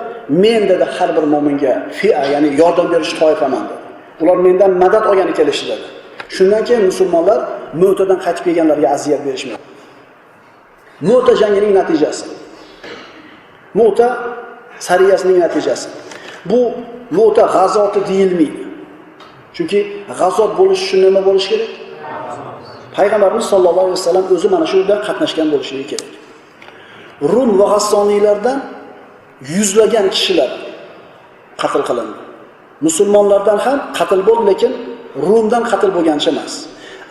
men 0.45 0.63
dedi 0.71 0.87
har 0.97 1.11
bir 1.17 1.25
mo'minga 1.35 1.73
fia 1.99 2.23
ya'ni 2.35 2.49
yordam 2.61 2.87
berish 2.93 3.13
toifaman 3.23 3.65
dedi 3.71 3.80
ular 4.23 4.37
mendan 4.47 4.73
madad 4.83 5.05
olgani 5.11 5.33
kelishdi 5.39 5.67
dedi 5.73 5.87
shundan 6.37 6.63
keyin 6.69 6.85
musulmonlar 6.91 7.39
mo'tadan 7.83 8.19
qaytib 8.25 8.45
kelganlarga 8.47 8.89
aziyat 8.97 9.21
berishmadi 9.27 9.63
mo'ta 11.09 11.33
jangining 11.43 11.73
natijasi 11.81 12.25
mo'ta 13.79 14.09
sariyasining 14.81 15.39
natijasi. 15.39 15.89
Bu 16.51 16.61
mo'ta 17.11 17.45
g'azoti 17.55 18.01
deyilmaydi. 18.09 18.63
Chunki 19.57 19.79
g'azot 20.21 20.51
bo'lishi 20.59 20.85
uchun 20.87 21.01
nima 21.07 21.21
bo'lish 21.29 21.47
kerak? 21.53 21.71
Payg'ambarimiz 22.97 23.47
sollallohu 23.53 23.87
alayhi 23.89 24.01
vasallam 24.01 24.25
o'zi 24.35 24.49
mana 24.55 24.67
shu 24.71 24.77
yerda 24.81 24.97
qatnashgan 25.07 25.49
bo'lishligi 25.53 25.87
kerak. 25.93 26.11
Rum 27.33 27.51
va 27.61 27.67
G'assoniylardan 27.73 28.59
yuzlagan 29.55 30.07
kishilar 30.15 30.51
qatl 31.63 31.83
qilindi. 31.89 32.17
Musulmonlardan 32.87 33.59
ham 33.67 33.79
qatl 33.99 34.21
bo'ldi, 34.29 34.45
lekin 34.51 34.73
Rumdan 35.27 35.63
qatl 35.71 35.91
bo'lgancha 35.97 36.31
emas. 36.35 36.55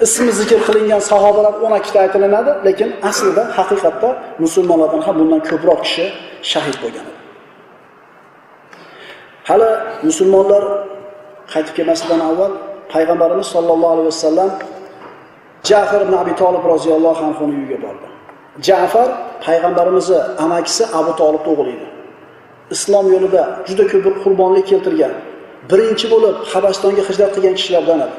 Ismi 0.06 0.32
zikr 0.40 0.60
qilingan 0.68 1.02
sahobalar 1.12 1.54
12 1.66 1.94
ta 1.94 2.00
aytilinadi, 2.06 2.52
lekin 2.68 2.90
aslida 3.10 3.44
haqiqatda 3.58 4.10
musulmonlardan 4.44 5.02
ham 5.08 5.16
bundan 5.20 5.42
ko'proq 5.50 5.80
kishi 5.86 6.06
shahid 6.52 6.76
bo'lgan 6.84 7.06
edi. 7.12 7.20
Hali 9.50 9.70
musulmonlar 10.08 10.64
qaytib 11.54 11.74
kelmasidan 11.78 12.22
avval 12.30 12.52
payg'ambarimiz 12.94 13.48
sollallohu 13.56 13.94
alayhi 13.96 14.10
vasallam 14.14 14.52
Ja'far 15.70 16.02
ibn 16.06 16.14
Abi 16.22 16.34
tolib 16.42 16.64
roziyallohu 16.74 17.22
anhu 17.30 17.44
uyiga 17.52 17.78
bordi. 17.86 18.08
Ja'far 18.68 19.10
payg'ambarimizni 19.46 20.20
amakisi 20.46 20.84
Abu 21.00 21.12
tolibni 21.22 21.50
o'g'li 21.54 21.72
edi. 21.78 21.88
Islom 22.76 23.06
yo'lida 23.14 23.44
juda 23.68 23.84
ko'p 23.92 24.02
bir 24.06 24.14
qurbonlik 24.24 24.66
keltirgan, 24.72 25.14
birinchi 25.72 26.06
bo'lib 26.14 26.36
Habastonga 26.52 27.04
hijrat 27.10 27.32
qilgan 27.36 27.56
kishilardan 27.60 28.00
edi. 28.06 28.16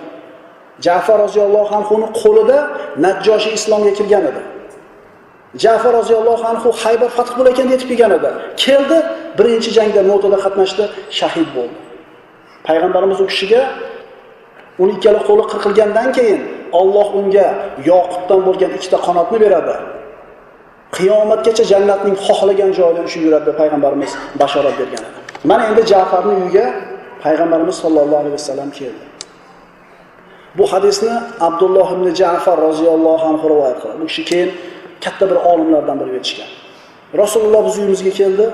Ja'far 0.87 1.17
roziyallohu 1.25 1.73
anhuni 1.79 2.09
qo'lida 2.23 2.59
Najjoshi 3.05 3.51
islomga 3.59 3.93
kirgan 3.99 4.25
edi. 4.31 4.43
Ja'far 5.65 5.93
roziyallohu 6.01 6.45
anhu 6.53 6.69
Haybar 6.83 7.11
fath 7.19 7.33
bo'larkan 7.39 7.67
yetib 7.73 7.89
kelgan 7.91 8.13
edi. 8.19 8.31
Keldi, 8.65 8.99
birinchi 9.39 9.71
jangda 9.77 10.01
Mo'tada 10.11 10.39
qatnashdi, 10.45 10.85
shahid 11.19 11.49
bo'ldi. 11.57 11.77
Payg'ambarimiz 12.67 13.19
u 13.25 13.27
kishiga 13.33 13.63
uni 14.83 14.93
ikkala 14.97 15.21
qo'li 15.29 15.45
qirqilgandan 15.53 16.09
keyin 16.17 16.41
Alloh 16.81 17.09
unga 17.21 17.49
yoqutdan 17.91 18.41
bo'lgan 18.47 18.71
ikkita 18.77 18.99
qanotni 19.07 19.39
beradi. 19.45 19.75
Qiyomatgacha 20.97 21.65
jannatning 21.73 22.17
xohlagan 22.27 22.71
joyida 22.79 23.01
uchib 23.09 23.23
yuradi 23.27 23.45
deb 23.49 23.57
payg'ambarimiz 23.61 24.11
bashorat 24.41 24.75
bergan 24.81 25.03
edi. 25.09 25.19
Mana 25.51 25.63
endi 25.71 25.83
Ja'farning 25.93 26.39
uyiga 26.45 26.67
payg'ambarimiz 27.25 27.77
sollallohu 27.85 28.21
alayhi 28.23 28.37
vasallam 28.41 28.71
keldi. 28.71 29.05
Bu 30.59 30.73
hadisni 30.73 31.15
Abdulloh 31.41 31.89
ibn 31.97 32.15
Ja'far 32.21 32.59
roziyallohu 32.69 33.25
anhu 33.31 33.45
rivoyat 33.53 33.79
qiladi. 33.83 33.99
Bu 34.03 34.07
kishi 34.07 34.25
keyin 34.31 34.51
katta 35.05 35.25
bir 35.31 35.39
olimlardan 35.51 35.97
biri 36.01 36.11
aytishgan. 36.19 36.51
Rasululloh 37.23 37.67
bizni 37.67 37.81
uyimizga 37.83 38.11
keldi. 38.21 38.47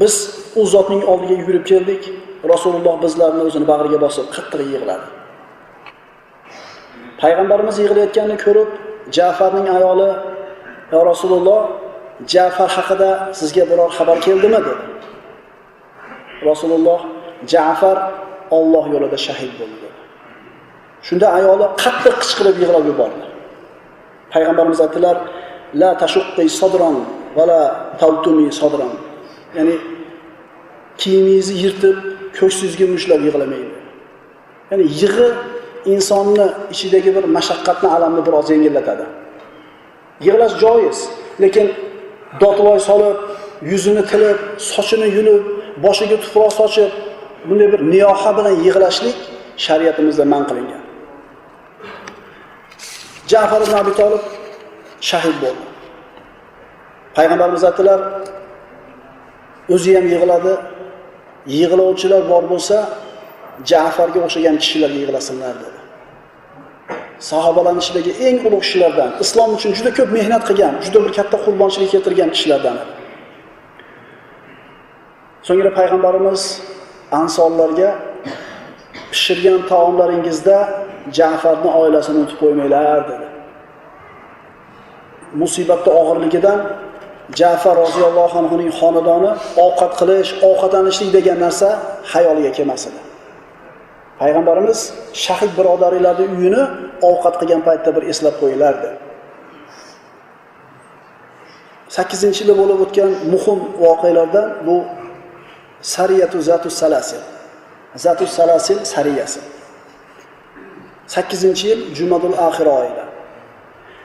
Biz 0.00 0.14
u 0.56 0.66
zotning 0.66 1.02
oldiga 1.12 1.34
yugurib 1.40 1.64
keldik. 1.72 2.02
Rasululloh 2.52 2.94
bizlarni 3.02 3.42
o'zini 3.48 3.66
bag'riga 3.72 3.98
bosib 4.04 4.26
qattiq 4.36 4.60
yig'ladi. 4.74 5.06
Payg'ambarimiz 7.22 7.76
yig'layotganini 7.82 8.36
ko'rib, 8.44 8.70
Ja'farning 9.16 9.66
ayoli 9.76 10.10
"Ya 10.92 11.00
Rasululloh, 11.10 11.60
Ja'far 12.32 12.70
haqida 12.76 13.10
sizga 13.38 13.64
biror 13.70 13.90
xabar 13.98 14.18
keldimi?" 14.26 14.60
dedi. 14.66 14.84
Rasululloh 16.50 17.00
Ja'far 17.46 17.96
Alloh 18.50 18.84
yo'lida 18.94 19.18
shahid 19.26 19.52
bo'ldi. 19.60 19.88
Shunda 21.06 21.26
ayoli 21.38 21.66
qattiq 21.82 22.14
qichqirib 22.22 22.56
yig'lab 22.62 22.84
yubordi. 22.90 23.24
Payg'ambarimiz 24.32 24.80
aytdilar: 24.86 25.16
"La 25.80 25.90
tashuqqi 26.02 26.44
sadron 26.60 26.96
va 27.36 27.44
la 27.50 27.62
taltumi 28.00 28.46
sadron." 28.60 28.92
Ya'ni 29.56 29.74
kiyimingizni 31.00 31.54
yirtib, 31.62 31.96
ko'ksingizga 32.38 32.86
mushlab 32.94 33.20
yig'lamang. 33.28 33.66
Ya'ni 34.70 34.84
yig'i 35.00 35.28
insonni 35.94 36.46
ichidagi 36.74 37.10
bir 37.16 37.24
mashaqqatni, 37.36 37.88
alamni 37.96 38.22
biroz 38.26 38.46
yengillatadi. 38.54 39.04
Yig'lash 40.26 40.54
joiz, 40.64 40.98
lekin 41.42 41.66
dotvoy 42.42 42.78
solib, 42.88 43.18
yuzini 43.70 44.02
tilib, 44.10 44.38
sochini 44.72 45.08
yulib, 45.16 45.42
boshiga 45.84 46.16
tuproq 46.24 46.52
sochib, 46.60 46.90
bunday 47.48 47.68
bir 47.72 47.80
niyoha 47.92 48.30
bilan 48.38 48.54
yig'lashlik 48.66 49.16
shariatimizda 49.64 50.24
man 50.32 50.42
qilingan. 50.48 50.82
Ja'far 53.32 53.60
ibn 53.66 53.74
Abi 53.82 53.92
Talib 54.00 54.24
shahid 55.10 55.36
bo'ldi. 55.44 55.64
Payg'ambarimiz 57.16 57.62
aytdilar, 57.68 58.00
o'zi 59.74 59.90
ham 59.96 60.06
yig'ladi. 60.14 60.54
Yig'lovchilar 61.58 62.22
bor 62.32 62.44
bo'lsa, 62.52 62.76
Ja'farga 63.70 64.18
o'xshagan 64.26 64.56
kishilarga 64.62 64.98
yig'lasinlar 65.02 65.54
dedi. 65.64 65.78
sahobalarni 67.30 67.80
ichidagi 67.84 68.12
eng 68.26 68.38
ulug' 68.46 68.62
kishilardan, 68.64 69.10
islom 69.24 69.50
uchun 69.56 69.72
juda 69.78 69.90
ko'p 69.98 70.10
mehnat 70.18 70.42
qilgan, 70.48 70.74
juda 70.86 70.98
bir 71.04 71.12
katta 71.18 71.36
qurbonchilik 71.44 71.90
keltirgan 71.94 72.30
kishilardan. 72.34 72.76
So'ngra 75.46 75.70
payg'ambarimiz 75.78 76.42
ansorlarga 77.12 77.90
pishirgan 79.12 79.60
taomlaringizda 79.72 80.58
Ja'farning 81.18 81.74
oilasini 81.82 82.16
unutib 82.20 82.38
qo'ymanglar 82.42 83.00
dedi. 83.10 83.26
Musibatning 85.42 85.94
og'irligidan 86.00 86.60
Ja'far 87.40 87.74
roziyallohu 87.84 88.38
anhuning 88.42 88.70
xonadoni 88.80 89.30
ovqat 89.66 89.92
qilish, 90.00 90.30
ovqatlanishlik 90.48 91.10
degan 91.16 91.38
narsa 91.44 91.68
xayoliga 92.12 92.50
kelmas 92.56 92.82
edi. 92.88 93.00
Payg'ambarimiz 94.20 94.78
shahid 95.24 95.52
birodarlarning 95.58 96.30
uyini 96.38 96.62
ovqat 97.10 97.34
qilgan 97.40 97.62
paytda 97.68 97.90
bir 97.96 98.04
eslab 98.12 98.34
qo'yilardi. 98.42 98.88
8-yilda 101.96 102.54
bo'lib 102.60 102.78
o'tgan 102.84 103.10
muhim 103.32 103.58
voqealardan 103.84 104.46
bu 104.66 104.76
Sariyatu 105.82 106.42
zatu 106.42 106.70
Salasil. 106.70 107.22
zatu 107.96 108.26
Salasil 108.26 108.84
sariyasi. 108.84 109.40
8-yil 111.08 111.94
Jumadul 111.94 112.32
Oxir 112.32 112.66
oyida. 112.66 113.04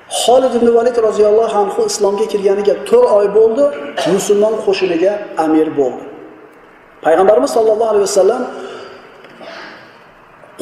Xolid 0.10 0.54
ibn 0.56 0.68
Valid 0.76 0.98
roziyallohu 0.98 1.58
anhu 1.58 1.86
islomga 1.86 2.26
kirganiga 2.28 2.76
4 2.86 2.94
oy 3.18 3.28
bo'ldi, 3.38 3.64
musulmon 4.14 4.54
qo'shiniga 4.66 5.14
amir 5.38 5.68
bo'ldi. 5.80 6.04
Payg'ambarimiz 7.06 7.52
sollallohu 7.58 7.90
alayhi 7.94 8.06
vasallam 8.10 8.44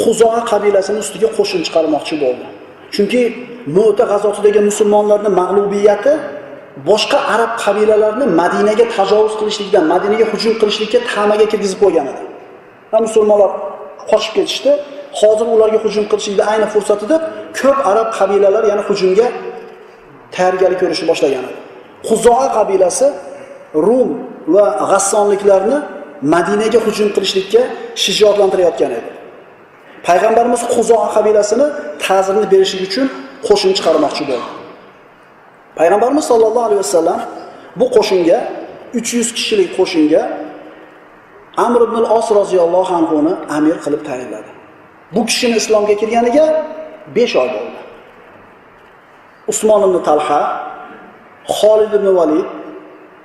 Quzoa 0.03 0.39
qabilasini 0.51 0.99
ustiga 1.05 1.29
qo'shin 1.37 1.61
chiqarmoqchi 1.65 2.15
bo'ldi. 2.23 2.45
Chunki 2.95 3.21
Mu'ta 3.75 4.03
g'azotidagi 4.11 4.59
musulmonlarning 4.69 5.33
mag'lubiyati 5.41 6.13
boshqa 6.89 7.17
arab 7.33 7.51
qabilalarini 7.63 8.25
Madinaga 8.41 8.85
tajovuz 8.95 9.33
qilishlikdan, 9.39 9.83
Madinaga 9.93 10.25
hujum 10.33 10.53
qilishlikka 10.61 10.99
tamaga 11.13 11.45
kirgizib 11.51 11.79
qo'ygan 11.83 12.05
edi. 12.11 12.23
Va 12.91 12.99
musulmonlar 13.07 13.51
qochib 14.11 14.33
ketishdi. 14.37 14.71
Hozir 15.19 15.47
ularga 15.55 15.79
hujum 15.85 16.05
qilishlikni 16.11 16.43
ayni 16.51 16.67
fursat 16.73 17.01
deb 17.11 17.21
Ko'p 17.59 17.77
arab 17.91 18.07
qabilalari 18.17 18.67
yana 18.73 18.83
hujumga 18.89 19.27
tayyorgarlik 20.35 20.79
ko'rishni 20.83 21.05
boshlagan 21.11 21.43
edi. 21.49 21.57
huzoa 22.09 22.47
qabilasi 22.57 23.07
Rum 23.87 24.09
va 24.47 24.65
G'assonliklarni 24.91 25.77
Madinaga 26.33 26.79
hujum 26.85 27.09
qilishlikka 27.15 27.61
shijoatlantirayotgan 28.03 28.91
edi. 28.99 29.09
Payg'ambarimiz 30.07 30.61
huzoa 30.75 31.07
qabilasini 31.15 31.67
ta'zirini 32.05 32.47
berishlik 32.53 32.81
uchun 32.89 33.05
qo'shin 33.47 33.71
chiqarmoqchi 33.77 34.23
bo'ldi. 34.29 34.60
Payg'ambarimiz 35.75 36.25
sollallohu 36.31 36.65
alayhi 36.69 36.81
vasallam 36.85 37.19
bu 37.75 37.85
qo'shinga 37.95 38.37
300 38.93 39.33
kishilik 39.37 39.69
qo'shinga 39.79 40.21
Amr 41.57 41.81
ibn 41.87 42.03
os 42.17 42.31
roziyallohu 42.39 42.93
anhu 42.99 43.15
ni 43.27 43.33
amir 43.57 43.75
qilib 43.83 44.01
tayinladi. 44.09 44.51
Bu 45.15 45.25
kishini 45.25 45.55
islomga 45.61 45.95
kirganiga 46.01 46.45
5 47.15 47.35
oy 47.41 47.49
bo'ldi. 47.55 47.79
Usmon 49.51 49.81
ibn 49.89 50.03
Talha, 50.03 50.41
Xolid 51.59 51.93
ibn 51.99 52.07
Valid 52.19 52.47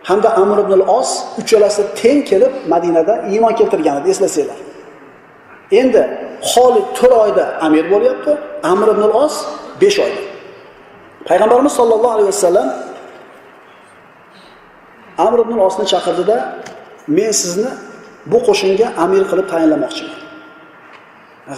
hamda 0.09 0.29
Amr 0.43 0.59
ibn 0.65 0.81
os 0.99 1.11
uchalasi 1.41 1.83
teng 2.01 2.21
kelib 2.31 2.53
Madinada 2.73 3.15
iymon 3.33 3.53
keltirgan 3.59 3.97
edi, 4.01 4.09
eslasanglar. 4.15 4.59
Endi 5.81 6.03
Xolid 6.53 6.87
4 6.95 7.13
oyda 7.25 7.45
amir 7.67 7.85
bo'lyapti, 7.93 8.33
Amr 8.73 8.89
ibn 8.95 9.03
os 9.25 9.35
5 9.81 9.99
oyda. 10.07 10.36
Payg'ambarimiz 11.29 11.73
sollallohu 11.73 12.15
alayhi 12.17 12.29
vasallam 12.35 12.69
Amr 15.19 15.39
ibn 15.45 15.53
al-Osni 15.59 15.87
chaqirdida, 15.93 16.37
"Men 17.17 17.31
sizni 17.41 17.71
bu 18.33 18.39
qo'shinga 18.47 18.87
amir 19.05 19.23
qilib 19.31 19.47
tayinlamoqchiman. 19.53 20.21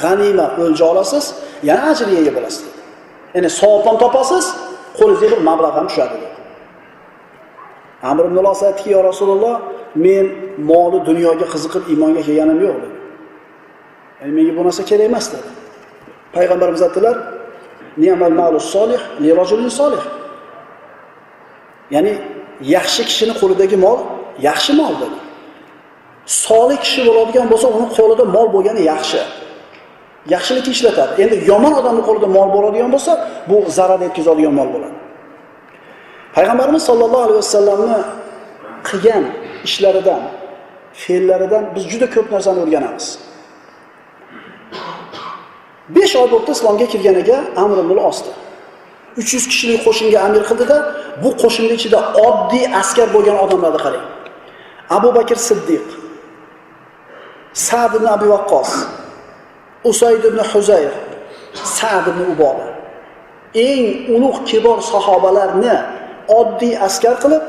G'anima 0.03 0.47
o'lja 0.63 0.85
olasiz, 0.93 1.25
yana 1.69 1.83
ajriga 1.93 2.19
ega 2.23 2.33
bo'lasiz." 2.39 2.65
Ya'ni 3.35 3.49
ham 3.87 3.97
topasiz, 4.05 4.45
qo'lingizga 4.99 5.29
bir 5.33 5.41
mablag' 5.49 5.75
ham 5.79 5.87
tushadi 5.91 6.15
dedi. 6.23 6.29
Amr 8.11 8.25
ibn 8.29 8.37
al-Os 8.43 8.61
aytdiki, 8.69 8.89
yo 8.97 9.01
Rasululloh, 9.11 9.55
men 10.07 10.25
moli 10.71 10.99
dunyoga 11.09 11.47
qiziqib 11.53 11.83
iymonga 11.93 12.23
kelganim 12.27 12.59
yo'q" 12.67 12.77
dedi. 12.85 12.97
Ya'ni 14.21 14.33
menga 14.39 14.53
bu 14.59 14.63
narsa 14.67 14.83
kerak 14.91 15.07
emas 15.11 15.27
dedi. 15.33 15.49
Payg'ambarimiz 16.35 16.83
aytdilar, 16.87 17.17
"Ni'mal 18.03 18.35
malus 18.41 18.67
solih 18.75 19.01
li 19.23 19.31
rajulin 19.41 19.71
solih." 19.81 20.05
Ya'ni 21.95 22.13
yaxshi 22.77 23.03
kishining 23.09 23.37
qo'lidagi 23.41 23.77
mol 23.87 23.99
yaxshi 24.49 24.73
mol 24.81 24.95
dedi. 25.03 25.19
Solih 26.47 26.79
kishi 26.85 27.01
bo'ladigan 27.09 27.47
bo'lsa, 27.53 27.67
uning 27.77 27.91
qo'lida 27.99 28.25
mol 28.37 28.47
bo'lgani 28.55 28.83
yaxshi. 28.93 29.21
Yaxshilikka 30.35 30.71
ishlatadi. 30.77 31.13
Endi 31.23 31.37
yomon 31.51 31.73
odamning 31.81 32.05
qo'lida 32.09 32.29
mol 32.37 32.49
bo'ladigan 32.57 32.91
bo'lsa, 32.95 33.13
bu 33.49 33.57
zarar 33.77 34.01
yetkazadigan 34.07 34.55
mol 34.61 34.69
bo'ladi. 34.75 34.97
Payg'ambarimiz 36.37 36.83
sollallohu 36.89 37.25
alayhi 37.27 37.41
vasallamni 37.45 38.01
qilgan 38.89 39.25
ishlaridan, 39.69 40.23
fe'llaridan 41.03 41.65
biz 41.75 41.85
juda 41.93 42.07
ko'p 42.15 42.27
narsani 42.35 42.59
o'rganamiz. 42.65 43.07
5 45.97 46.17
oy 46.21 46.27
bo'libdi 46.33 46.53
islomga 46.57 46.87
kirganiga 46.93 47.39
Amr 47.57 47.79
osdi 48.11 48.31
uch 49.19 49.35
yuz 49.35 49.45
300 49.45 49.49
kishilik 49.51 49.81
qo'shinga 49.87 50.19
amir 50.27 50.43
qildida, 50.49 50.77
bu 51.23 51.31
qo'shinni 51.43 51.75
ichida 51.79 51.99
oddiy 52.27 52.65
askar 52.81 53.09
bo'lgan 53.15 53.37
odamlarni 53.45 53.81
qarang. 53.85 54.07
Abu 54.97 55.09
Bakr 55.17 55.39
Siddiq, 55.49 55.87
Sa'd 57.67 57.93
ibn 57.99 58.07
Abi 58.17 58.27
vaqqos 58.35 58.71
Usayd 59.91 60.23
ibn 60.31 60.41
Huzayr, 60.51 60.93
Sa'd 61.77 62.07
ibn 62.13 62.23
Uboda. 62.33 62.67
Eng 63.69 63.85
ulug' 64.15 64.41
kibor 64.49 64.79
sahobalarni 64.93 65.77
oddiy 66.41 66.75
askar 66.89 67.15
qilib, 67.23 67.43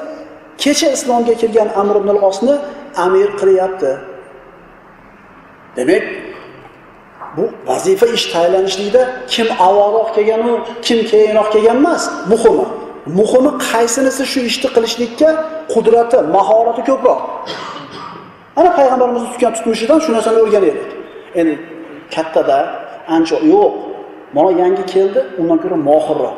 kecha 0.62 0.88
islomga 0.98 1.34
kirgan 1.42 1.70
Amr 1.82 1.96
ibn 2.02 2.10
osni 2.30 2.56
amir 3.06 3.30
qilyapti. 3.40 3.92
Demak, 5.78 6.06
bu 7.40 7.46
vazifa 7.70 8.06
ish 8.16 8.26
tayinlanishlikda 8.34 9.02
kim 9.34 9.48
avvalroq 9.68 10.10
kelganu 10.16 10.54
kim 10.86 11.00
keyinroq 11.12 11.48
kelgan 11.54 11.78
emas 11.82 12.04
muhimi. 12.32 12.66
Muhimi 13.20 13.52
qaysinisi 13.70 14.24
shu 14.32 14.40
ishni 14.50 14.68
qilishlikka 14.76 15.30
qudrati 15.74 16.18
mahorati 16.36 16.82
ko'proq. 16.90 17.20
Ana 18.60 18.70
payg'ambarimizni 18.78 19.30
tutgan 19.34 19.52
tutmishidan 19.58 20.00
shu 20.04 20.10
narsani 20.16 20.40
o'rganaylik. 20.44 20.90
Endi 21.40 21.54
kattada 22.16 22.58
ancha 23.16 23.38
yo'q 23.54 23.74
mana 24.36 24.52
yangi 24.62 24.84
keldi 24.94 25.20
undan 25.40 25.58
ko'ra 25.64 25.78
mohirroq. 25.90 26.36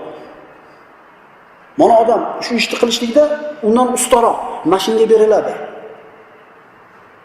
Mana 1.79 1.93
odam 2.03 2.21
shu 2.45 2.51
ishni 2.61 2.75
qilishlikda 2.81 3.23
undan 3.67 3.87
ustaroq 3.97 4.37
mashinga 4.73 5.05
beriladi. 5.11 5.53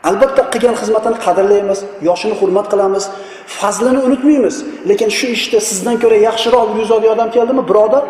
Albatta 0.08 0.42
qilgan 0.62 0.78
xizmatini 0.82 1.16
qadrlaymiz, 1.26 1.78
yoshini 2.08 2.34
hurmat 2.40 2.66
qilamiz, 2.72 3.04
fazlini 3.58 4.00
unutmaymiz. 4.08 4.56
Lekin 4.90 5.08
shu 5.18 5.26
ishda 5.36 5.58
sizdan 5.68 5.96
ko'ra 6.02 6.16
yaxshiroq 6.28 6.66
yurgizadigan 6.70 7.12
odam 7.16 7.28
keldimi, 7.36 7.62
birodar, 7.70 8.02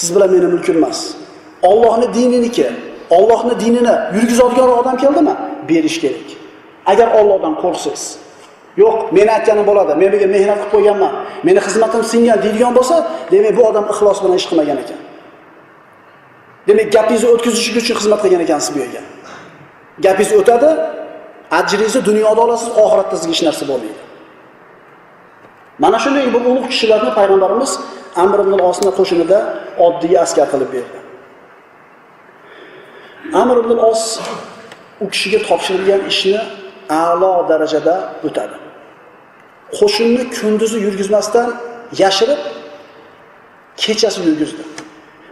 siz 0.00 0.08
bilan 0.14 0.28
meni 0.34 0.48
mulkim 0.54 0.76
emas. 0.80 1.00
ollohni 1.62 2.14
dininiki, 2.14 2.66
ollohni 3.10 3.60
dinini 3.60 3.94
yurgizadigan 4.14 4.70
odam 4.80 4.96
keldimi, 4.96 5.34
berish 5.68 5.98
kerak. 6.02 6.28
Agar 6.86 7.08
Allohdan 7.18 7.54
qo'rqsangiz. 7.62 8.04
Yo'q, 8.82 8.96
meni 9.16 9.30
aytganim 9.36 9.64
bo'ladi. 9.70 9.92
Men 10.00 10.08
bunga 10.12 10.28
mehnat 10.36 10.58
qilib 10.60 10.72
qo'yganman. 10.74 11.12
Meni 11.46 11.60
xizmatim 11.66 12.02
singan 12.12 12.38
deydigan 12.44 12.72
bo'lsa, 12.78 12.96
demak 13.32 13.52
bu 13.58 13.62
odam 13.70 13.84
ixlos 13.92 14.18
bilan 14.22 14.36
ish 14.40 14.46
qilmagan 14.50 14.78
ekan. 14.84 15.00
Demak, 16.68 16.88
gapingizni 16.96 17.28
o'tkazish 17.34 17.68
uchun 17.80 17.96
xizmat 18.00 18.20
qilgan 18.24 18.42
ekansiz 18.46 18.70
bu 18.74 18.78
yerga. 18.84 19.02
Gapingiz 20.04 20.32
o'tadi, 20.40 20.68
ajringizni 21.58 22.04
dunyoda 22.08 22.40
olasiz, 22.46 22.68
oxiratda 22.84 23.16
sizga 23.16 23.32
hech 23.34 23.42
narsa 23.48 23.64
bo'lmaydi. 23.70 24.00
Mana 25.82 25.98
shunday 26.04 26.26
bir 26.34 26.42
ulug' 26.50 26.68
kishilarni 26.72 27.10
payg'ambarimiz 27.18 27.72
Amr 28.22 28.38
ibn 28.44 28.52
al-Osni 28.58 28.90
qo'shinida 28.98 29.38
oddiy 29.86 30.14
askar 30.24 30.46
qilib 30.52 30.70
berdi. 30.76 30.98
Amr 33.42 33.56
ibn 33.62 33.70
al-Os 33.76 34.02
u 35.04 35.06
kishiga 35.12 35.38
topshirilgan 35.48 36.02
ishni 36.12 36.40
a'lo 37.02 37.32
darajada 37.50 37.94
o'tadi. 38.26 38.56
Qo'shinni 39.78 40.22
kunduzi 40.36 40.78
yurgizmasdan 40.86 41.48
yashirib 42.02 42.40
kechasi 43.82 44.20
yurgizdi. 44.28 44.62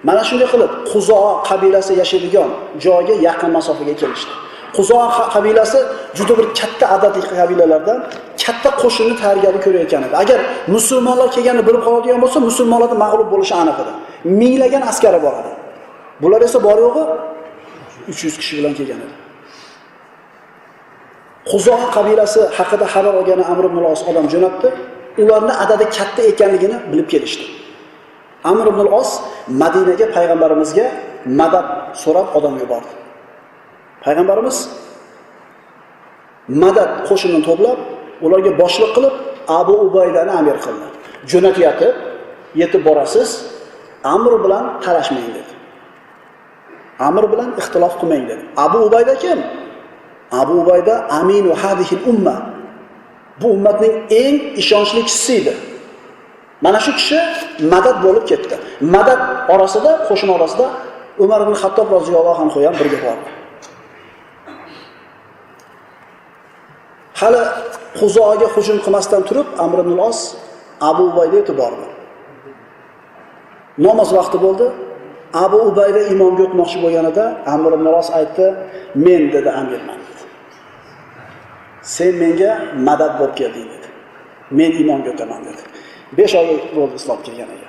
Mana 0.09 0.23
shunday 0.29 0.49
qilib 0.53 0.73
quzo 0.93 1.19
qabilasi 1.49 1.93
yashaydigan 2.03 2.51
joyga 2.85 3.15
yaqin 3.27 3.51
masofaga 3.57 3.95
kelishdi. 4.03 4.35
quzo 4.77 4.99
qabilasi 5.35 5.79
juda 6.19 6.33
bir 6.39 6.47
katta 6.61 6.87
adadiy 6.97 7.25
qabilalardan 7.41 7.99
katta 8.45 8.71
qo'shinni 8.83 9.15
tayyorgarlik 9.23 9.63
ko'rayotgan 9.67 10.03
edi. 10.07 10.15
Agar 10.25 10.39
musulmonlar 10.75 11.29
kelganini 11.37 11.65
bilib 11.69 11.83
qoladigan 11.87 12.21
bo'lsa, 12.25 12.39
musulmonlarni 12.49 12.97
mag'lub 13.05 13.29
bo'lishi 13.35 13.55
aniq 13.63 13.77
edi. 13.83 13.93
Minglagan 14.41 14.83
askari 14.91 15.19
bor 15.27 15.35
edi. 15.41 15.53
Bular 16.23 16.41
esa 16.49 16.59
bor 16.67 16.79
yo'g'i 16.87 17.03
300 18.09 18.39
kishi 18.41 18.53
bilan 18.59 18.73
kelgan 18.79 19.01
edi. 19.07 19.15
Quzoa 21.51 21.87
qabilasi 21.97 22.41
haqida 22.59 22.87
xabar 22.95 23.15
olgan 23.21 23.41
Amr 23.53 23.65
ibn 23.71 23.79
os 23.93 24.01
odam 24.11 24.27
jo'natdi. 24.33 24.69
Ularni 25.23 25.55
adadi 25.65 25.85
katta 25.97 26.23
ekanligini 26.31 26.77
bilib 26.91 27.09
kelishdi. 27.13 27.45
Amr 28.51 28.67
ibn 28.73 28.87
os 29.01 29.11
Madinaga 29.63 30.07
payg'ambarimizga 30.17 30.87
madad 31.41 31.67
so'rab 32.03 32.27
odam 32.39 32.55
yubordi. 32.63 32.93
Payg'ambarimiz 34.05 34.57
madad 36.63 36.91
qo'shinini 37.09 37.43
to'plab, 37.49 37.79
ularga 38.25 38.51
boshliq 38.63 38.91
qilib 38.97 39.15
Abu 39.61 39.75
Ubaydani 39.87 40.33
amir 40.41 40.57
qildi. 40.65 40.87
Jo'natyapti, 41.31 41.89
yetib 42.61 42.83
borasiz, 42.89 43.29
Amr 44.05 44.33
bilan 44.45 44.65
talashmang 44.85 45.29
dedi. 45.37 45.53
Amr 47.09 47.25
bilan 47.33 47.51
ixtilof 47.61 47.95
qilmang 48.01 48.25
dedi. 48.31 48.43
Abu 48.65 48.79
Ubayda 48.87 49.15
kim? 49.23 49.39
Abu 50.41 50.53
Ubayda 50.63 50.95
aminu 51.21 51.51
hadihil 51.63 52.03
umma. 52.11 52.37
Bu 53.41 53.47
ummatning 53.57 53.95
eng 54.23 54.37
ishonchli 54.61 55.01
kishisi 55.09 55.33
edi. 55.41 55.55
Mana 56.65 56.79
shu 56.85 56.93
kishi 56.99 57.19
madad 57.73 57.97
bo'lib 58.05 58.25
ketdi. 58.31 58.57
Madad 58.95 59.21
orasida, 59.55 59.91
qo'shin 60.09 60.29
orasida 60.37 60.67
Umar 61.25 61.41
ibn 61.45 61.55
Xattob 61.63 61.89
roziyallohu 61.97 62.41
anhu 62.45 62.59
ham 62.67 62.75
birga 62.81 62.99
bordi. 63.05 63.29
Hali 67.21 67.43
huzoga 68.01 68.47
hujum 68.55 68.79
qilmasdan 68.85 69.23
turib, 69.29 69.47
Amr 69.65 69.79
ibn 69.85 69.93
al-Os 69.99 70.19
Abu 70.91 71.03
Ubayda 71.11 71.37
yetib 71.41 71.57
bordi. 71.63 71.87
Namoz 73.87 74.11
vaqti 74.19 74.39
bo'ldi. 74.45 74.67
Abu 75.45 75.59
Ubayda 75.71 76.01
imomga 76.13 76.43
o'tmoqchi 76.47 76.79
bo'lganida 76.85 77.25
Amr 77.55 77.71
ibn 77.79 77.87
os 78.01 78.09
aytdi, 78.19 78.47
"Men" 79.05 79.23
dedi 79.35 79.51
amirman 79.61 79.99
dedi. 80.09 80.23
"Sen 81.95 82.13
menga 82.23 82.51
madad 82.89 83.13
bo'lib 83.19 83.35
kelding" 83.41 83.67
dedi. 83.75 83.89
"Men 84.59 84.71
imomga 84.83 85.11
o'taman" 85.15 85.41
dedi. 85.49 85.63
5 86.17 86.35
oy 86.41 86.47
bo'ldi 86.77 86.95
islom 87.01 87.19
kirganiga 87.27 87.69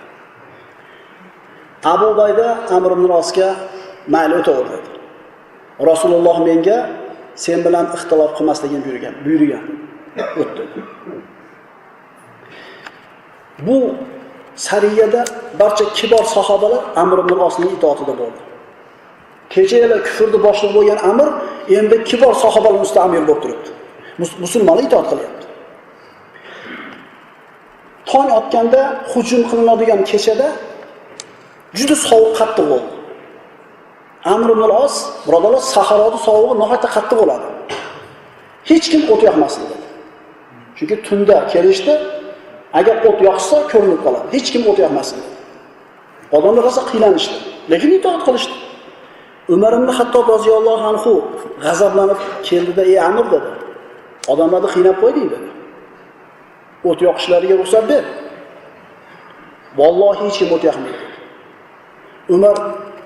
Abu 1.93 2.05
Ubayda 2.13 2.47
Amr 2.75 2.91
ibn 2.97 3.05
osga 3.21 3.49
mayli 4.13 4.33
o'taver 4.39 4.65
dedi. 4.73 4.89
Rasululloh 5.89 6.37
menga 6.49 6.77
sen 7.43 7.59
bilan 7.65 7.85
ixtilof 7.95 8.31
qilmasligini 8.37 8.81
buyurgan, 8.85 9.13
buyurgan. 9.25 9.63
O'tdi. 10.41 10.63
Bu 13.67 13.77
sariyada 14.55 15.25
barcha 15.59 15.85
kibor 15.93 16.23
sahobalar 16.35 16.81
Amr 16.95 17.17
ibn 17.23 17.39
Osning 17.47 17.71
itoatida 17.77 18.13
bo'ldi. 18.21 18.39
Kechalar 19.53 19.99
kufrni 20.07 20.39
boshlig'i 20.47 20.73
bo'lgan 20.77 20.99
Amr 21.11 21.27
endi 21.77 21.95
kibor 22.09 22.33
sahobalar 22.43 22.81
ustida 22.85 23.01
amir 23.07 23.21
bo'lib 23.27 23.41
turibdi. 23.43 23.69
Musulmonlar 24.43 24.83
itoat 24.87 25.07
qilyapti. 25.11 25.45
Tong 28.09 28.29
otganda 28.39 28.81
hujum 29.11 29.41
qilinadigan 29.49 30.01
kechada 30.11 30.47
juda 31.77 31.95
sovuq 32.07 32.31
qattiq 32.39 32.65
bo'ldi. 32.71 32.98
Amr 34.33 34.49
ibn 34.53 34.63
al-Os, 34.69 34.95
birodarlar, 35.25 35.63
sahroni 35.75 36.19
sovug'i 36.27 36.55
nihoyatda 36.61 36.89
qattiq 36.95 37.17
bo'ladi. 37.21 37.47
Hech 38.69 38.85
kim 38.91 39.01
o't 39.13 39.21
yoqmasin 39.27 39.63
dedi. 39.69 39.85
Chunki 40.77 40.95
tunda 41.07 41.37
kelishdi, 41.53 41.93
agar 42.79 42.95
o't 43.09 43.19
yoqsa 43.27 43.57
ko'rinib 43.71 43.99
qoladi. 44.05 44.27
Hech 44.35 44.47
kim 44.53 44.63
o't 44.71 44.79
yoqmasin 44.85 45.17
dedi. 45.21 45.31
Odamlar 46.37 46.63
rosa 46.67 46.81
qiylanishdi, 46.91 47.37
lekin 47.71 47.89
itoat 47.97 48.21
qilishdi. 48.27 48.55
Umar 49.55 49.73
ibn 49.79 49.89
Hattob 49.97 50.25
roziyallohu 50.35 50.83
anhu 50.91 51.11
g'azablanib 51.65 52.19
keldida, 52.47 52.81
"Ey 52.91 52.97
Amr" 53.09 53.25
dedi. 53.33 53.49
Odamlarni 54.31 54.69
qiynab 54.75 54.97
qo'yding 55.03 55.27
dedi. 55.33 55.47
O't 56.89 56.99
yoqishlariga 57.07 57.55
ruxsat 57.61 57.83
ber. 57.91 58.03
Vallohi 59.79 60.19
hech 60.25 60.37
kim 60.39 60.49
o't 60.55 60.63
yoqmaydi. 60.69 61.01
Umar 62.35 62.55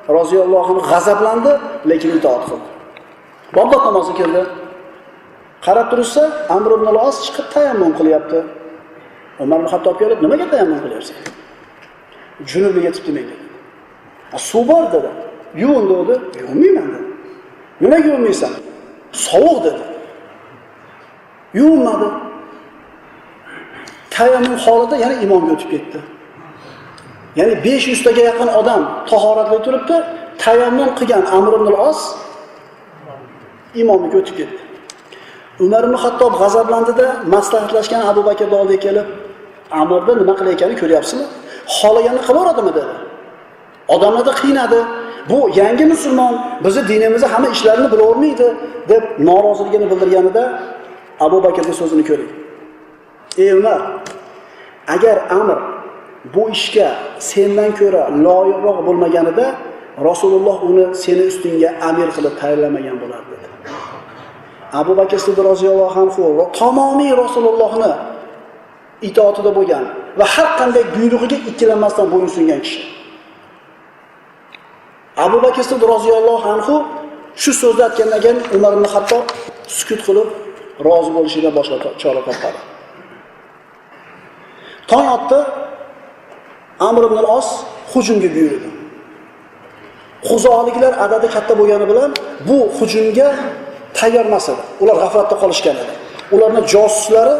roziyallohu 0.09 0.73
anhu 0.73 0.83
g'azablandi, 0.91 1.51
lekin 1.89 2.11
itoat 2.17 2.43
qildi. 2.49 2.67
bomdod 3.55 3.83
namozi 3.87 4.13
keldi. 4.19 4.43
Qarab 5.65 5.87
turishsa 5.91 6.23
Amr 6.55 6.71
ibn 6.77 6.87
al-As 6.93 7.17
chiqib 7.25 7.47
tayammum 7.55 7.91
qilyapti. 7.99 8.39
Umar 9.43 9.59
ibn 9.59 9.67
Hattob 9.73 9.95
kelib, 10.01 10.17
"Nimaga 10.25 10.45
tayammum 10.53 10.79
qilyapsan?" 10.85 11.15
Junubga 12.49 12.81
yetibdi 12.87 13.11
menga. 13.17 13.35
"Suv 14.49 14.63
bor" 14.69 14.83
dedi. 14.93 15.09
"Yuvin" 15.61 15.85
dedi. 15.89 16.15
yuvinmayman 16.39 16.87
dedi. 16.93 17.07
"Nimaga 17.81 18.05
yuvinmaysan 18.09 18.53
"Sovuq" 19.27 19.57
dedi. 19.65 19.83
yuvinmadi 21.53 22.07
Tayammum 24.09 24.57
holida 24.65 24.95
yana 25.03 25.15
imomga 25.25 25.51
o'tib 25.55 25.69
ketdi. 25.73 25.99
Ya'ni 27.35 27.55
500 27.63 28.03
taga 28.03 28.21
yaqin 28.29 28.49
odam 28.59 28.81
tahoratli 29.09 29.57
turibdi, 29.65 29.95
tayammum 30.43 30.89
qilgan 30.99 31.23
Amr 31.37 31.51
ibn 31.59 31.67
os 31.89 31.99
imomiga 33.81 34.17
o'tib 34.21 34.35
ketdi. 34.39 34.59
Umar 35.65 35.83
ibn 35.87 35.95
hattob 36.03 36.33
g'azablandida 36.41 37.07
maslahatlashgan 37.33 38.01
Abu 38.11 38.21
bakrni 38.29 38.55
oldiga 38.61 38.81
kelib, 38.85 39.07
Amrni 39.81 40.13
nima 40.21 40.33
qilayotganini 40.39 40.77
ko'ryapsizmi? 40.81 41.25
xohlaganini 41.77 42.21
qilaveradimi 42.27 42.71
dedi. 42.79 42.95
Odamlarni 43.95 44.33
qiynadi. 44.41 44.79
Bu 45.29 45.39
yangi 45.61 45.85
musulmon, 45.93 46.33
bizni 46.63 46.83
dinimizni 46.91 47.27
hamma 47.33 47.47
ishlarini 47.55 47.89
bilavermaydi 47.93 48.47
deb 48.91 49.03
noroziligini 49.27 49.85
bildirganida 49.91 50.43
Abu 51.25 51.37
bakrni 51.45 51.73
so'zini 51.79 52.03
ko'ring. 52.09 52.31
Ey 53.43 53.49
Umar, 53.59 53.79
agar 54.95 55.17
Amr 55.39 55.57
bu 56.33 56.49
ishga 56.55 56.89
sendan 57.19 57.71
ko'ra 57.79 58.03
loyiqroq 58.25 58.77
bo'lmaganida 58.87 59.45
Rasululloh 60.09 60.57
uni 60.69 60.85
seni 61.03 61.23
ustingga 61.31 61.69
amir 61.89 62.09
qilib 62.15 62.33
tayinlamagan 62.41 62.97
bo'lardi 63.03 63.29
dedi. 63.33 63.47
Abu 64.81 64.91
Bakr 64.99 65.17
Siddiq 65.25 65.45
roziyallohu 65.51 65.99
anhu 66.03 66.23
tamomiy 66.59 67.11
Rasulullohni 67.23 67.91
itoatida 69.07 69.51
bo'lgan 69.57 69.83
va 70.19 70.25
har 70.33 70.49
qanday 70.59 70.83
buyrug'iga 70.95 71.37
ikkilanmasdan 71.49 72.07
bo'ysungan 72.13 72.59
kishi. 72.65 72.81
Abu 75.25 75.37
Bakr 75.45 75.61
Siddiq 75.69 75.87
roziyallohu 75.95 76.47
anhu 76.55 76.75
shu 77.41 77.51
so'zni 77.61 77.83
aytgandan 77.89 78.19
keyin 78.25 78.39
Umar 78.55 78.71
ibn 78.77 78.85
Hattob 78.93 79.23
sukut 79.77 80.01
qilib 80.07 80.29
rozi 80.87 81.11
bo'lishiga 81.17 81.49
boshqa 81.57 81.77
chora 82.01 82.21
topadi. 82.27 82.59
Tong 84.91 85.07
otdi, 85.17 85.39
Amr 86.87 87.03
ibn 87.07 87.17
al-Os 87.23 87.47
hujumga 87.93 88.29
buyurdi. 88.35 88.69
Xuzoliklar 90.29 90.93
adadi 91.05 91.27
katta 91.35 91.53
bo'lgani 91.59 91.85
bilan 91.91 92.11
bu 92.47 92.57
hujumga 92.77 93.27
tayyor 93.97 94.25
emas 94.29 94.45
edi. 94.51 94.63
Ular 94.83 94.95
g'aflatda 95.03 95.35
qolishgan 95.43 95.75
edi. 95.83 95.93
Ularni 96.35 96.61
josuslari, 96.73 97.35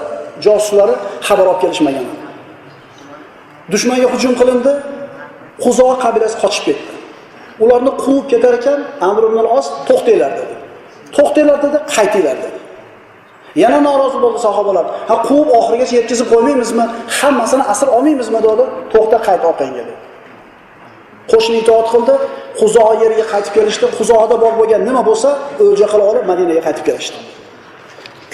josuslari 0.46 0.96
xabar 1.28 1.46
olib 1.52 1.60
kelishmagan 1.64 2.06
edi. 2.10 2.16
Dushmanga 3.74 4.08
hujum 4.14 4.34
qilindi, 4.40 4.74
Xuzo 5.64 5.86
qabilasi 6.04 6.36
qochib 6.44 6.64
ketdi. 6.68 6.94
Ularni 7.64 7.92
quvib 8.04 8.26
ketar 8.32 8.54
ekan, 8.60 8.80
Amr 9.10 9.24
ibn 9.30 9.38
al-Os 9.44 9.68
to'xtanglar 9.88 10.32
dedi. 10.40 10.56
To'xtanglar 11.16 11.58
dedi, 11.66 11.78
qaytinglar 11.96 12.38
dedi. 12.44 12.53
Yana 13.56 13.80
norozi 13.88 14.18
bo'ldi 14.24 14.40
sahobalar. 14.48 14.86
Ha 15.10 15.16
quvib 15.28 15.50
oxirigacha 15.60 15.96
yetkazib 16.00 16.28
qo'ymaymizmi? 16.34 16.86
Hammasini 17.20 17.64
asr 17.74 17.88
olmaymizmi 17.98 18.40
dedi. 18.48 18.64
To'xta 18.94 19.18
qayt 19.28 19.44
orqangga 19.50 19.84
dedi. 19.90 19.94
Qo'shni 21.32 21.58
itoat 21.64 21.88
qildi, 21.94 22.16
Xuzo 22.60 22.86
yeriga 23.04 23.26
qaytib 23.34 23.54
kelishdi. 23.58 23.86
Xuzoda 23.98 24.36
bor 24.44 24.54
bo'lgan 24.60 24.82
nima 24.90 25.02
bo'lsa, 25.10 25.30
o'lja 25.66 25.88
qilib 25.92 26.08
olib 26.12 26.26
Madinaga 26.32 26.62
qaytib 26.68 26.86
kelishdi. 26.90 27.18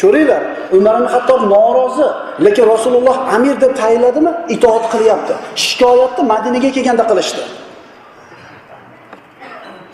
Ko'ringlar, 0.02 0.42
Umar 0.78 0.96
ibn 1.00 1.08
Hattob 1.14 1.42
norozi, 1.54 2.08
lekin 2.46 2.66
Rasululloh 2.74 3.16
amir 3.36 3.56
deb 3.64 3.74
tayinladimi? 3.82 4.32
Itoat 4.56 4.86
qilyapti. 4.94 5.34
Shikoyatni 5.66 6.24
Madinaga 6.34 6.70
kelganda 6.76 7.04
qilishdi. 7.12 7.42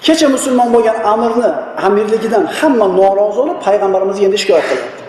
Kecha 0.06 0.28
musulmon 0.36 0.70
bo'lgan 0.76 0.98
amirni 1.14 1.50
amirligidan 1.88 2.44
hamma 2.58 2.88
norozi 3.00 3.38
bo'lib 3.42 3.58
payg'ambarimizga 3.66 4.24
endi 4.28 4.38
shikoyat 4.44 4.66
qilyapti. 4.72 5.05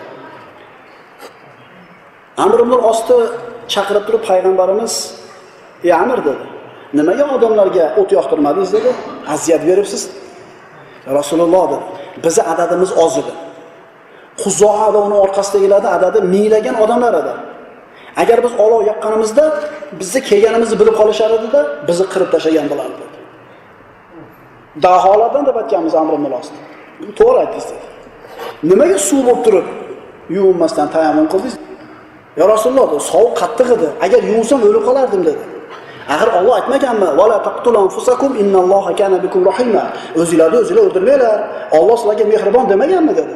Amr 2.43 2.59
ibn 2.65 2.73
osti 2.91 3.15
chaqirib 3.73 4.03
turib 4.07 4.23
payg'ambarimiz 4.29 4.93
"Ey 5.83 5.93
amir 6.03 6.19
dedi. 6.29 6.45
"Nimaga 6.97 7.25
odamlarga 7.35 7.85
o't 7.99 8.09
yoqtirmadingiz?" 8.17 8.71
dedi. 8.77 8.89
"Aziyat 9.33 9.61
beribsiz." 9.69 10.01
Rasululloh 11.17 11.65
dedi. 11.71 11.85
bizni 12.23 12.43
adadimiz 12.53 12.91
oz 13.03 13.13
edi. 13.21 13.33
Quzoa 14.43 14.87
va 14.93 14.99
uni 15.07 15.17
orqasidagilarda 15.25 15.89
adadi 15.97 16.19
minglagan 16.33 16.75
odamlar 16.83 17.13
edi. 17.21 17.33
Agar 18.21 18.37
biz 18.45 18.53
olov 18.65 18.81
yoqqanimizda 18.89 19.43
bizni 19.99 20.19
kelganimizni 20.29 20.75
bilib 20.81 20.95
qolishar 21.01 21.31
edida 21.37 21.59
bizni 21.87 22.05
qirib 22.13 22.29
tashlagan 22.33 22.67
bo'lardi." 22.71 23.03
Daholardan 24.85 25.43
deb 25.49 25.55
aytganmiz 25.61 25.93
Amr 26.01 26.13
ibn 26.19 26.31
Osni. 26.39 26.59
To'g'ri 27.19 27.37
aytdingiz 27.43 27.67
dedi. 27.71 27.85
Nimaga 28.69 28.97
suv 29.09 29.19
bo'lib 29.27 29.41
turib 29.45 29.67
yuvinmasdan 30.35 30.87
tayammum 30.95 31.27
qildingiz? 31.33 31.55
Yo 32.39 32.45
Rasululloh, 32.53 32.87
sovuq 33.11 33.33
qattiq 33.41 33.67
edi. 33.75 33.87
Agar 34.05 34.21
yuvsam 34.31 34.59
o'lib 34.67 34.83
qolardim 34.87 35.21
dedi. 35.29 35.43
Axir 36.13 36.29
Alloh 36.37 36.53
aytmaganmi? 36.59 37.07
Innalloha 38.43 38.91
kana 38.99 39.17
bikum. 39.25 39.41
O'zinglarni 40.21 40.57
o'zinglar 40.63 40.83
o'ldirmanglar. 40.89 41.37
Alloh 41.77 41.95
sizlarga 42.01 42.25
mehribon 42.33 42.65
demaganmi 42.71 43.13
dedi. 43.19 43.35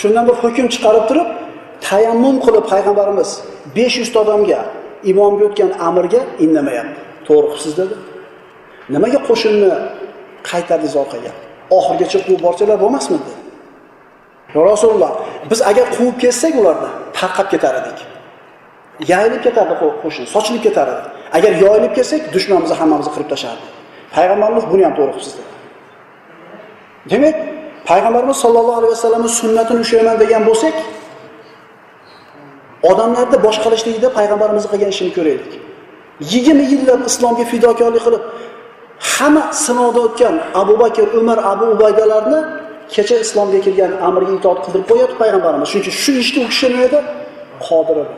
Shundan 0.00 0.24
bir 0.28 0.36
hukm 0.42 0.66
chiqarib 0.74 1.04
turib, 1.10 1.28
tayammum 1.88 2.36
qilib 2.44 2.64
payg'ambarimiz 2.72 3.30
500 3.76 3.98
yuzta 4.00 4.18
odamga 4.24 4.60
imomga 5.10 5.44
o'tgan 5.48 5.70
amirga 5.88 6.20
indamayapti. 6.44 7.00
To'g'ri 7.26 7.46
qilibsiz 7.50 7.74
dedi. 7.80 7.94
Nimaga 8.94 9.18
qo'shinni 9.28 9.70
qaytardingiz 10.50 10.94
orqaga? 11.02 11.32
Oxirgacha 11.78 12.18
quvib 12.26 12.40
borsanglar 12.46 12.78
bo'lmasmi 12.84 13.18
Rasululloh, 14.54 15.12
biz 15.50 15.60
agar 15.70 15.86
quvib 15.96 16.16
ketsak 16.24 16.54
ularni 16.60 16.90
tarqab 17.18 17.48
ketar 17.52 17.74
edik. 17.80 17.98
Yayilib 19.10 19.42
ketardi 19.46 19.74
qo'shin, 20.02 20.24
sochilib 20.34 20.62
ketar 20.66 20.86
edi. 20.94 21.02
Agar 21.36 21.52
yoyilib 21.64 21.92
kelsak, 21.98 22.22
dushmanimizni 22.34 22.76
hammamizni 22.80 23.12
qirib 23.14 23.28
tashardi. 23.32 23.66
Payg'ambarimiz 24.16 24.64
buni 24.72 24.82
ham 24.86 24.94
to'g'ri 24.98 25.12
qilibsiz 25.14 25.34
dedi. 25.38 25.50
Demak, 27.12 27.36
payg'ambarimiz 27.90 28.36
sollallohu 28.44 28.78
alayhi 28.80 28.92
vasallamni 28.96 29.30
sunnatini 29.40 29.80
ushlayman 29.84 30.16
degan 30.22 30.42
bo'lsak, 30.48 30.76
odamlarni 32.90 33.38
boshqarishlikda 33.46 34.08
payg'ambarimiz 34.18 34.64
qilgan 34.72 34.90
ishini 34.94 35.12
ko'raylik. 35.18 35.52
20 36.20 36.72
yillab 36.72 37.00
islomga 37.10 37.44
fidokorlik 37.52 38.02
qilib, 38.06 38.24
hamma 39.14 39.44
sinovda 39.64 40.00
o'tgan 40.06 40.34
Abu 40.62 40.74
Bakr, 40.82 41.06
Umar, 41.20 41.38
Abu 41.52 41.64
Ubaydalarni 41.74 42.40
kecha 42.94 43.16
islomga 43.24 43.60
kelgan 43.66 43.92
amrga 44.08 44.32
itoat 44.38 44.58
qildirib 44.64 44.86
qo'yapti 44.90 45.16
payg'ambarimiz. 45.22 45.66
Shuning 45.70 45.84
uchun 45.84 45.96
shu 46.04 46.12
ishni 46.22 46.38
u 46.44 46.48
kishi 46.52 46.66
nima 46.72 46.84
edi? 46.88 46.98
Qodir 47.66 47.96
edi. 48.04 48.14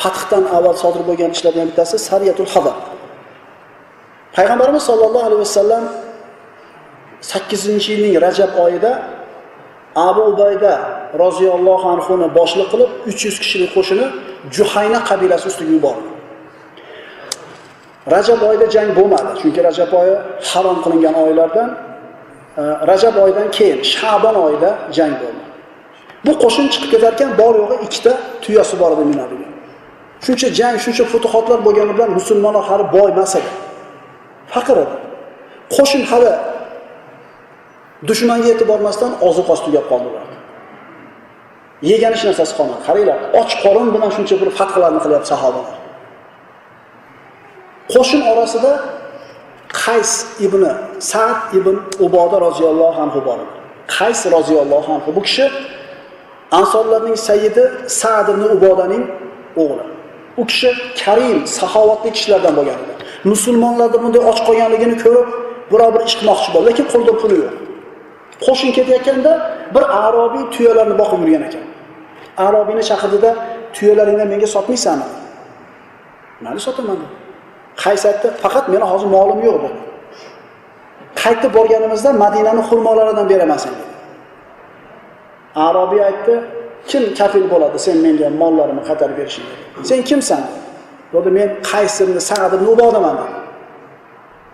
Fathdan 0.00 0.44
avval 0.56 0.76
sodir 0.82 1.02
bo'lgan 1.08 1.30
ishlardan 1.36 1.66
bittasi 1.70 1.96
Sariyatul 2.08 2.50
Hadar. 2.54 2.76
Payg'ambarimiz 4.36 4.82
sollallohu 4.90 5.26
alayhi 5.28 5.42
vasallam 5.46 5.84
8-yilning 7.32 8.14
Rajab 8.26 8.52
oyida 8.64 8.92
Abu 10.08 10.22
Ubayda 10.32 10.74
roziyallohu 11.24 11.86
anhu 11.94 12.12
ni 12.22 12.26
boshliq 12.38 12.68
qilib 12.72 12.90
300 13.06 13.38
kishilik 13.42 13.70
qo'shini 13.76 14.06
Juhayna 14.56 15.00
qabilasi 15.08 15.44
ustiga 15.50 15.72
yubordi. 15.78 16.08
Rajab 18.14 18.40
oyida 18.48 18.66
jang 18.74 18.88
bo'lmadi, 18.98 19.30
chunki 19.40 19.60
Rajab 19.68 19.90
oyi 20.00 20.14
harom 20.50 20.78
qilingan 20.84 21.14
oylardan 21.24 21.68
Rajab 22.56 23.16
oyidan 23.16 23.50
keyin 23.50 23.80
Sha'bon 23.82 24.34
oyida 24.34 24.70
jang 24.96 25.14
bo'ldi. 25.22 25.42
Bu 26.26 26.32
qo'shin 26.42 26.66
chiqib 26.72 26.90
ketarkan 26.94 27.30
bor 27.40 27.54
yo'g'i 27.62 27.76
ikkita 27.86 28.12
tuyasi 28.44 28.74
bor 28.80 28.90
edi 28.94 29.04
minadigan. 29.12 29.52
Shuncha 30.24 30.48
jang, 30.58 30.76
shuncha 30.84 31.04
futuhotlar 31.12 31.58
bo'lgani 31.66 31.92
bilan 31.96 32.10
musulmonlar 32.18 32.64
hali 32.70 32.84
boy 32.96 33.08
emas 33.14 33.32
edi. 33.40 33.50
Faqir 34.52 34.76
edi. 34.84 34.96
Qo'shin 35.76 36.02
hali 36.10 36.32
dushmanga 38.08 38.46
yetib 38.52 38.66
bormasdan 38.72 39.12
oziq 39.28 39.46
osti 39.54 39.66
tugab 39.66 39.86
qoldilar. 39.92 40.26
Yegan 41.90 42.12
hech 42.14 42.24
narsasi 42.28 42.52
qolmadi. 42.58 42.80
Qaranglar, 42.88 43.18
och 43.40 43.50
qorin 43.62 43.88
bilan 43.94 44.10
shuncha 44.16 44.34
bir 44.42 44.50
fathlarni 44.58 45.00
qilyapti 45.04 45.28
sahobalar. 45.34 45.76
Qo'shin 47.94 48.20
orasida 48.32 48.72
Qays 49.72 50.12
ibn 50.46 50.62
Sa'd 50.98 51.54
ibn 51.58 51.76
Uboda 52.04 52.40
roziyallohu 52.46 52.98
anhu 53.04 53.20
bor 53.24 53.38
edi. 53.44 53.52
Qays 53.96 54.20
roziyallohu 54.36 54.92
anhu 54.96 55.10
bu 55.16 55.22
kishi 55.22 55.46
Ansorlarning 56.50 57.16
sayidi 57.28 57.64
Sa'd 58.00 58.28
ibn 58.28 58.42
Ubodaning 58.56 59.04
o'g'li. 59.62 59.84
U 60.40 60.46
kishi 60.50 60.70
karim, 61.04 61.38
saxovatli 61.58 62.10
kishilardan 62.16 62.54
bo'lgan 62.58 62.78
edi. 62.82 62.92
musulmonlarni 63.24 63.98
bunday 64.02 64.20
och 64.30 64.38
qolganligini 64.46 64.96
ko'rib, 65.04 65.28
biror 65.72 65.90
bir 65.94 66.02
ish 66.08 66.16
qilmoqchi 66.20 66.48
bo'ldi, 66.54 66.66
lekin 66.70 66.86
qo'lida 66.92 67.12
puli 67.20 67.36
yo'q. 67.42 67.54
Qo'shin 68.44 68.70
ketayotganda 68.76 69.32
bir 69.74 69.84
arobiy 70.04 70.44
tuyalarni 70.54 70.94
boqib 71.02 71.20
yurgan 71.24 71.44
ekan. 71.48 71.64
Arobiyni 72.46 72.82
chaqirdida, 72.90 73.30
tuyalaringni 73.76 74.24
menga 74.32 74.48
sotmaysanmi? 74.54 75.06
Mayli 76.44 76.60
sotaman 76.66 76.96
dedi. 77.02 77.21
Qays 77.76 78.06
aytdi, 78.10 78.28
faqat 78.42 78.68
meni 78.68 78.84
hozir 78.92 79.08
molim 79.16 79.40
yo'q 79.46 79.56
dedi. 79.64 79.78
Qaytib 81.22 81.52
borganimizda 81.58 82.10
Madinaning 82.24 82.64
xurmolaridan 82.70 83.26
beraman 83.32 83.58
senga. 83.64 83.84
Arobiy 85.66 86.02
aytdi, 86.10 86.34
kim 86.90 87.02
kafil 87.18 87.44
bo'ladi 87.52 87.78
sen 87.86 87.96
menga 88.06 88.28
mollarimni 88.42 88.82
qaytarib 88.88 89.16
berishingga? 89.20 89.54
Sen 89.90 90.00
kimsan? 90.08 90.42
Dedi, 91.14 91.30
men 91.38 91.48
Qays 91.70 91.94
ibn 92.04 92.16
Sa'd 92.28 92.52
ibn 92.56 92.66
Ubodaman 92.74 93.14
dedi. 93.20 93.34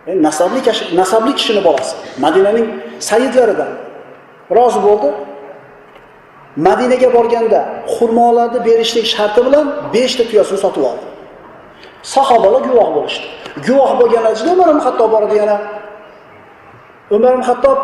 Men 0.07 0.16
nasabli 0.28 0.61
kishi, 0.66 0.85
nasabli 1.00 1.33
kishini 1.38 1.62
bolasi. 1.68 1.94
Madinaning 2.24 2.66
sayyidlaridan. 3.11 3.70
Rozi 4.57 4.81
bo'ldi. 4.87 5.09
Madinaga 6.66 7.09
borganda 7.16 7.61
xurmolarni 7.94 8.61
berishlik 8.68 9.07
sharti 9.14 9.40
bilan 9.46 9.66
5 9.92 10.14
ta 10.18 10.24
tuyasini 10.31 10.59
sotib 10.64 10.83
oldi. 10.90 11.07
Sahobalar 12.02 12.62
guvoh 12.68 12.88
bo'lishdi. 12.96 13.26
Guvoh 13.66 13.90
bo'lganlar 14.00 14.32
ichida 14.37 14.50
Umar 14.56 14.68
ibn 14.72 14.80
Xattob 14.87 15.08
bor 15.12 15.22
edi 15.22 15.37
yana. 15.42 15.56
Umar 17.11 17.32
ibn 17.34 17.42
Xattob 17.50 17.78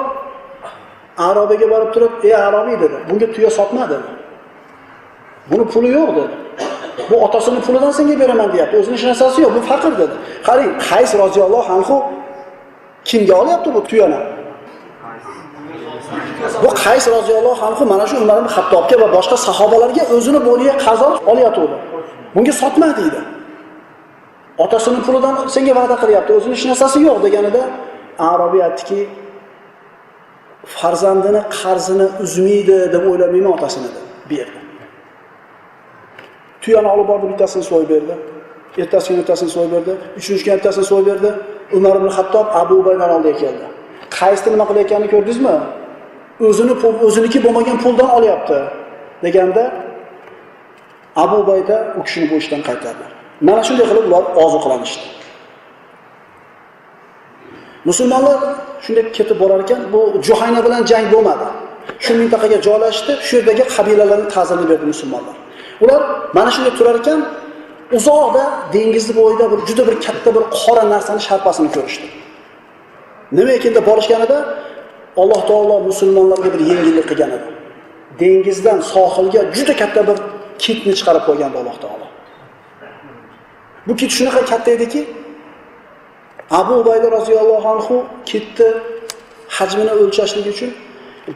Arobiga 1.18 1.66
borib 1.70 1.90
turib, 1.94 2.12
"Ey 2.24 2.34
Arobiy" 2.34 2.76
dedi, 2.80 2.96
"Bunga 3.08 3.26
tuya 3.34 3.50
sotma" 3.50 3.84
dedi. 3.90 4.08
Buni 5.50 5.64
puli 5.72 5.88
yo'q 5.98 6.10
dedi. 6.18 6.34
Bu 7.10 7.14
otasining 7.24 7.62
pulidan 7.66 7.90
senga 7.90 8.14
beraman 8.20 8.48
deyapti. 8.52 8.74
O'zining 8.80 8.98
hech 8.98 9.06
narsasi 9.10 9.38
yo'q, 9.44 9.52
bu 9.56 9.60
faqir 9.70 9.92
dedi. 10.02 10.14
Qarang, 10.46 10.70
Qays 10.88 11.10
roziyallohu 11.22 11.72
anhu 11.76 11.96
kimga 13.08 13.34
olyapti 13.42 13.68
bu 13.74 13.80
tuyani? 13.88 14.20
Bu 16.62 16.70
Qays 16.84 17.04
roziyallohu 17.16 17.62
anhu 17.68 17.82
mana 17.92 18.06
shu 18.10 18.16
Umar 18.24 18.36
ibn 18.42 18.48
Xattobga 18.56 18.96
va 19.02 19.08
boshqa 19.16 19.36
sahobalarga 19.46 20.02
o'zini 20.16 20.40
bo'liga 20.48 20.74
qazo 20.86 21.08
olyapti. 21.32 21.60
Bunga 22.34 22.52
sotma 22.62 22.88
deydi. 22.98 23.20
Otasini 24.58 25.00
pulidan 25.06 25.34
senga 25.54 25.74
va'da 25.80 25.96
qilyapti, 26.02 26.30
o'zining 26.38 26.56
hech 26.58 26.66
narsasi 26.70 26.98
yo'q 27.08 27.18
deganida 27.26 27.62
Arobiy 28.30 28.62
aytdiki, 28.68 29.00
farzandini 30.78 31.40
qarzini 31.58 32.06
uzmaydi 32.24 32.78
deb 32.94 33.04
o'ylamayman 33.10 33.52
otasini 33.56 33.88
deb 33.96 34.04
berdi. 34.30 34.58
Tuyani 36.62 36.88
olib 36.94 37.06
bordi, 37.10 37.26
bittasini 37.32 37.64
so'yib 37.70 37.88
berdi. 37.94 38.14
Ertasi 38.82 39.06
kuni 39.08 39.18
bittasini 39.22 39.50
so'yib 39.56 39.72
berdi, 39.76 39.92
uchinchi 40.18 40.42
kuni 40.44 40.56
bittasini 40.58 40.86
so'yib 40.90 41.06
berdi. 41.10 41.30
Umar 41.76 41.94
ibn 42.00 42.08
hattob 42.16 42.46
Abu 42.60 42.74
ubaydani 42.82 43.12
oldiga 43.16 43.36
keldi. 43.42 43.66
Qaysni 44.18 44.48
nima 44.54 44.64
qilayotganini 44.70 45.08
ko'rdingizmi? 45.14 45.56
O'zini 46.46 46.74
o'ziniki 47.06 47.38
bo'lmagan 47.44 47.76
puldan 47.84 48.08
olyapti 48.18 48.58
deganda 49.24 49.64
Abu 51.22 51.36
Ubayda 51.42 51.76
u 51.98 52.02
kishini 52.06 52.26
bu 52.30 52.34
ishdan 52.42 52.62
qaytardi. 52.68 53.13
Mana 53.40 53.62
shunday 53.68 53.86
qilib 53.90 54.04
ular 54.08 54.24
oziqlanishdi 54.44 55.06
Musulmonlar 57.84 58.38
shunday 58.84 59.12
ketib 59.12 59.36
borar 59.42 59.60
ekan, 59.64 59.80
bu 59.92 60.00
Juhayna 60.26 60.60
bilan 60.66 60.82
jang 60.90 61.06
bo'lmadi. 61.14 61.46
Shu 62.04 62.12
mintaqaga 62.20 62.58
joylashdi, 62.66 63.12
shu 63.26 63.32
yerdagi 63.38 63.64
qabilalarni 63.76 64.28
ta'zirni 64.34 64.66
berdi 64.70 64.86
musulmonlar. 64.92 65.36
Ular 65.84 66.00
mana 66.36 66.50
shunday 66.54 66.72
turar 66.78 66.96
ekan, 67.02 67.20
uzoqda 67.98 68.44
dengizni 68.74 69.14
bo'yida 69.20 69.44
bir 69.52 69.58
juda 69.68 69.82
bir 69.88 69.96
katta 70.06 70.30
bir 70.36 70.44
qora 70.60 70.84
narsani 70.94 71.20
sharpasini 71.28 71.70
ko'rishdi. 71.76 72.06
Nima 73.36 73.52
ekanda 73.58 73.80
borishganida 73.88 74.38
Alloh 75.22 75.40
taolo 75.50 75.76
musulmonlarga 75.90 76.48
bir 76.54 76.62
yengillik 76.70 77.06
qilgan 77.10 77.30
edi. 77.36 77.48
Dengizdan 78.20 78.78
sohilga 78.94 79.40
juda 79.56 79.74
katta 79.82 80.00
bir 80.08 80.16
kitni 80.64 80.92
chiqarib 80.98 81.24
qo'ygandi 81.28 81.56
Alloh 81.62 81.76
taolo. 81.84 82.06
Bu 83.86 83.96
kit 83.96 84.10
shunaqa 84.10 84.44
katta 84.44 84.70
ediki, 84.70 85.06
Abu 86.50 86.74
Ubayda 86.74 87.10
roziyallohu 87.10 87.68
anhu 87.68 88.04
kitni 88.26 88.68
hajmini 89.48 89.92
o'lchashlik 90.02 90.46
uchun 90.46 90.70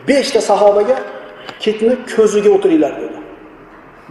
5 0.09 0.31
ta 0.31 0.41
sahobaga 0.41 0.97
kitni 1.61 1.95
ko'ziga 2.17 2.51
o'tiringlar 2.57 2.93
dedi. 3.03 3.19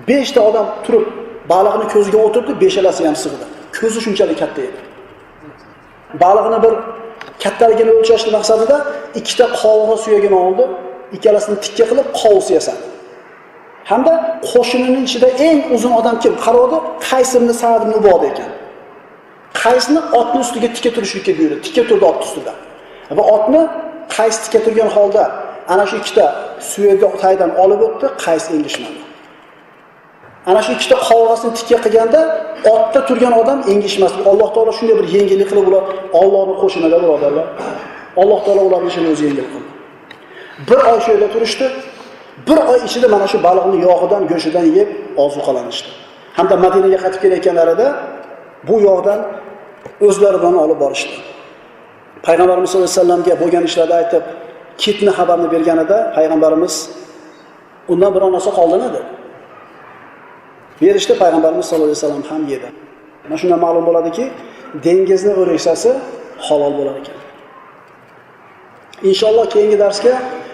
5 0.08 0.32
ta 0.32 0.42
odam 0.50 0.68
turib 0.86 1.06
baliqni 1.52 1.86
ko'ziga 1.94 2.20
o'tirdi, 2.28 2.52
beshalasi 2.64 3.02
ham 3.08 3.16
sig'di. 3.24 3.46
Ko'zi 3.80 4.00
shunchalik 4.06 4.38
katta 4.44 4.62
edi. 4.68 4.80
Baliqni 6.24 6.58
bir 6.66 6.74
kattaligini 7.44 7.92
o'lchashni 7.98 8.32
maqsadida 8.38 8.78
ikkita 9.20 9.46
qovog'i 9.62 9.98
suyagini 10.04 10.38
oldi, 10.46 10.64
ikkalasini 11.16 11.58
tikka 11.66 11.86
qilib 11.90 12.08
qovus 12.22 12.48
yasadi. 12.58 12.84
Hamda 13.92 14.14
qo'shinining 14.52 15.04
ichida 15.10 15.28
eng 15.48 15.60
uzun 15.76 15.94
odam 16.00 16.16
kim? 16.24 16.34
Qarodi, 16.46 16.78
Qays 17.08 17.30
ibn 17.38 17.50
Sa'd 17.62 17.82
ibn 17.86 17.94
Ubod 18.00 18.24
ekan. 18.30 18.50
Qaysni 19.62 20.00
otni 20.20 20.40
ustiga 20.46 20.70
tika 20.76 20.90
turishlikka 20.96 21.32
buyurdi. 21.38 21.58
tika 21.66 21.82
turdi 21.90 22.06
ot 22.12 22.20
ustida. 22.26 22.54
Va 23.18 23.24
otni 23.36 23.62
Qays 24.16 24.36
tika 24.44 24.60
turgan 24.66 24.90
holda 24.96 25.24
ana 25.74 25.86
shu 25.90 25.96
ikkita 26.02 26.26
suyagi 26.72 27.08
taydan 27.24 27.52
olib 27.64 27.82
o'tdi, 27.88 28.08
Qays 28.24 28.44
engishmadi. 28.56 29.00
Ana 30.50 30.62
shu 30.66 30.72
ikkita 30.78 30.96
qovurg'asini 31.08 31.52
tikka 31.60 31.78
qilganda 31.86 32.20
otda 32.74 33.00
turgan 33.08 33.34
odam 33.42 33.60
engishmasdi. 33.72 34.20
Alloh 34.32 34.50
taolo 34.56 34.72
shunday 34.78 34.96
bir 35.00 35.08
yengillik 35.16 35.48
qilib 35.52 35.66
ular 35.70 35.84
Allohning 36.20 36.58
qo'shinida 36.64 36.98
birodarlar. 37.04 37.48
Alloh 38.22 38.40
taolo 38.46 38.62
ularni 38.70 38.90
ishini 38.92 39.08
o'zi 39.14 39.24
yengil 39.28 39.48
qildi. 39.54 39.70
Bir 40.70 40.80
oy 40.92 41.00
shu 41.04 41.10
yerda 41.14 41.28
turishdi. 41.36 41.66
Bir 42.48 42.58
oy 42.72 42.80
ichida 42.88 43.08
mana 43.16 43.28
shu 43.32 43.38
baliqni 43.48 43.78
yog'idan, 43.88 44.22
go'shtidan 44.32 44.66
yeb 44.78 44.90
ozuqalanishdi. 45.24 45.90
Hamda 46.38 46.56
Madinaga 46.66 46.98
qaytib 47.04 47.20
kelayotganlarida 47.24 47.88
bu 48.68 48.76
yog'dan 48.88 49.20
o'zlaridan 50.08 50.56
olib 50.64 50.80
borishdi. 50.84 51.16
Payg'ambarimiz 52.28 52.70
sollallohu 52.72 52.92
alayhi 52.92 53.02
vasallamga 53.02 53.34
bo'lgan 53.42 53.64
ishlarni 53.70 53.96
aytib, 54.02 54.24
kitni 54.84 55.12
xabarni 55.18 55.48
berganida 55.54 55.98
payg'ambarimiz 56.18 56.76
undan 57.92 58.12
biror 58.16 58.30
narsa 58.36 58.52
qoldimi 58.60 58.90
dedi. 58.96 59.02
berishdi 60.82 61.14
payg'ambarimiz 61.22 61.66
sollallohu 61.66 61.90
alayhi 61.92 62.04
vasallam 62.04 62.24
ham 62.32 62.44
yedi 62.54 62.70
mana 63.24 63.36
shundan 63.42 63.60
ma'lum 63.66 63.84
bo'ladiki 63.90 64.26
dengizni 64.86 65.34
o'riksasi 65.42 65.92
halol 66.48 66.74
bo'lar 66.80 66.96
ekan 67.02 67.18
inshaalloh 69.10 69.46
keyingi 69.54 69.78
darsga 69.84 70.14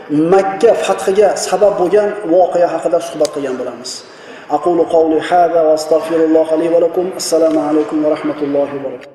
makka 0.10 0.74
fathiga 0.86 1.36
sabab 1.38 1.74
bo'lgan 1.82 2.10
voqea 2.34 2.68
haqida 2.74 3.00
suhbat 3.08 3.30
qilgan 3.36 3.56
bo'lamiz. 3.60 3.92
Aqulu 4.58 4.84
qawli 4.96 5.18
hada 5.30 5.60
va 5.68 5.74
astag'firulloh 5.80 6.48
li 6.62 6.68
va 6.74 6.80
lakum. 6.86 7.06
Assalomu 7.22 7.60
alaykum 7.70 8.04
va 8.04 8.10
rahmatullohi 8.16 8.74
va 8.78 8.84
barakatuh. 8.86 9.13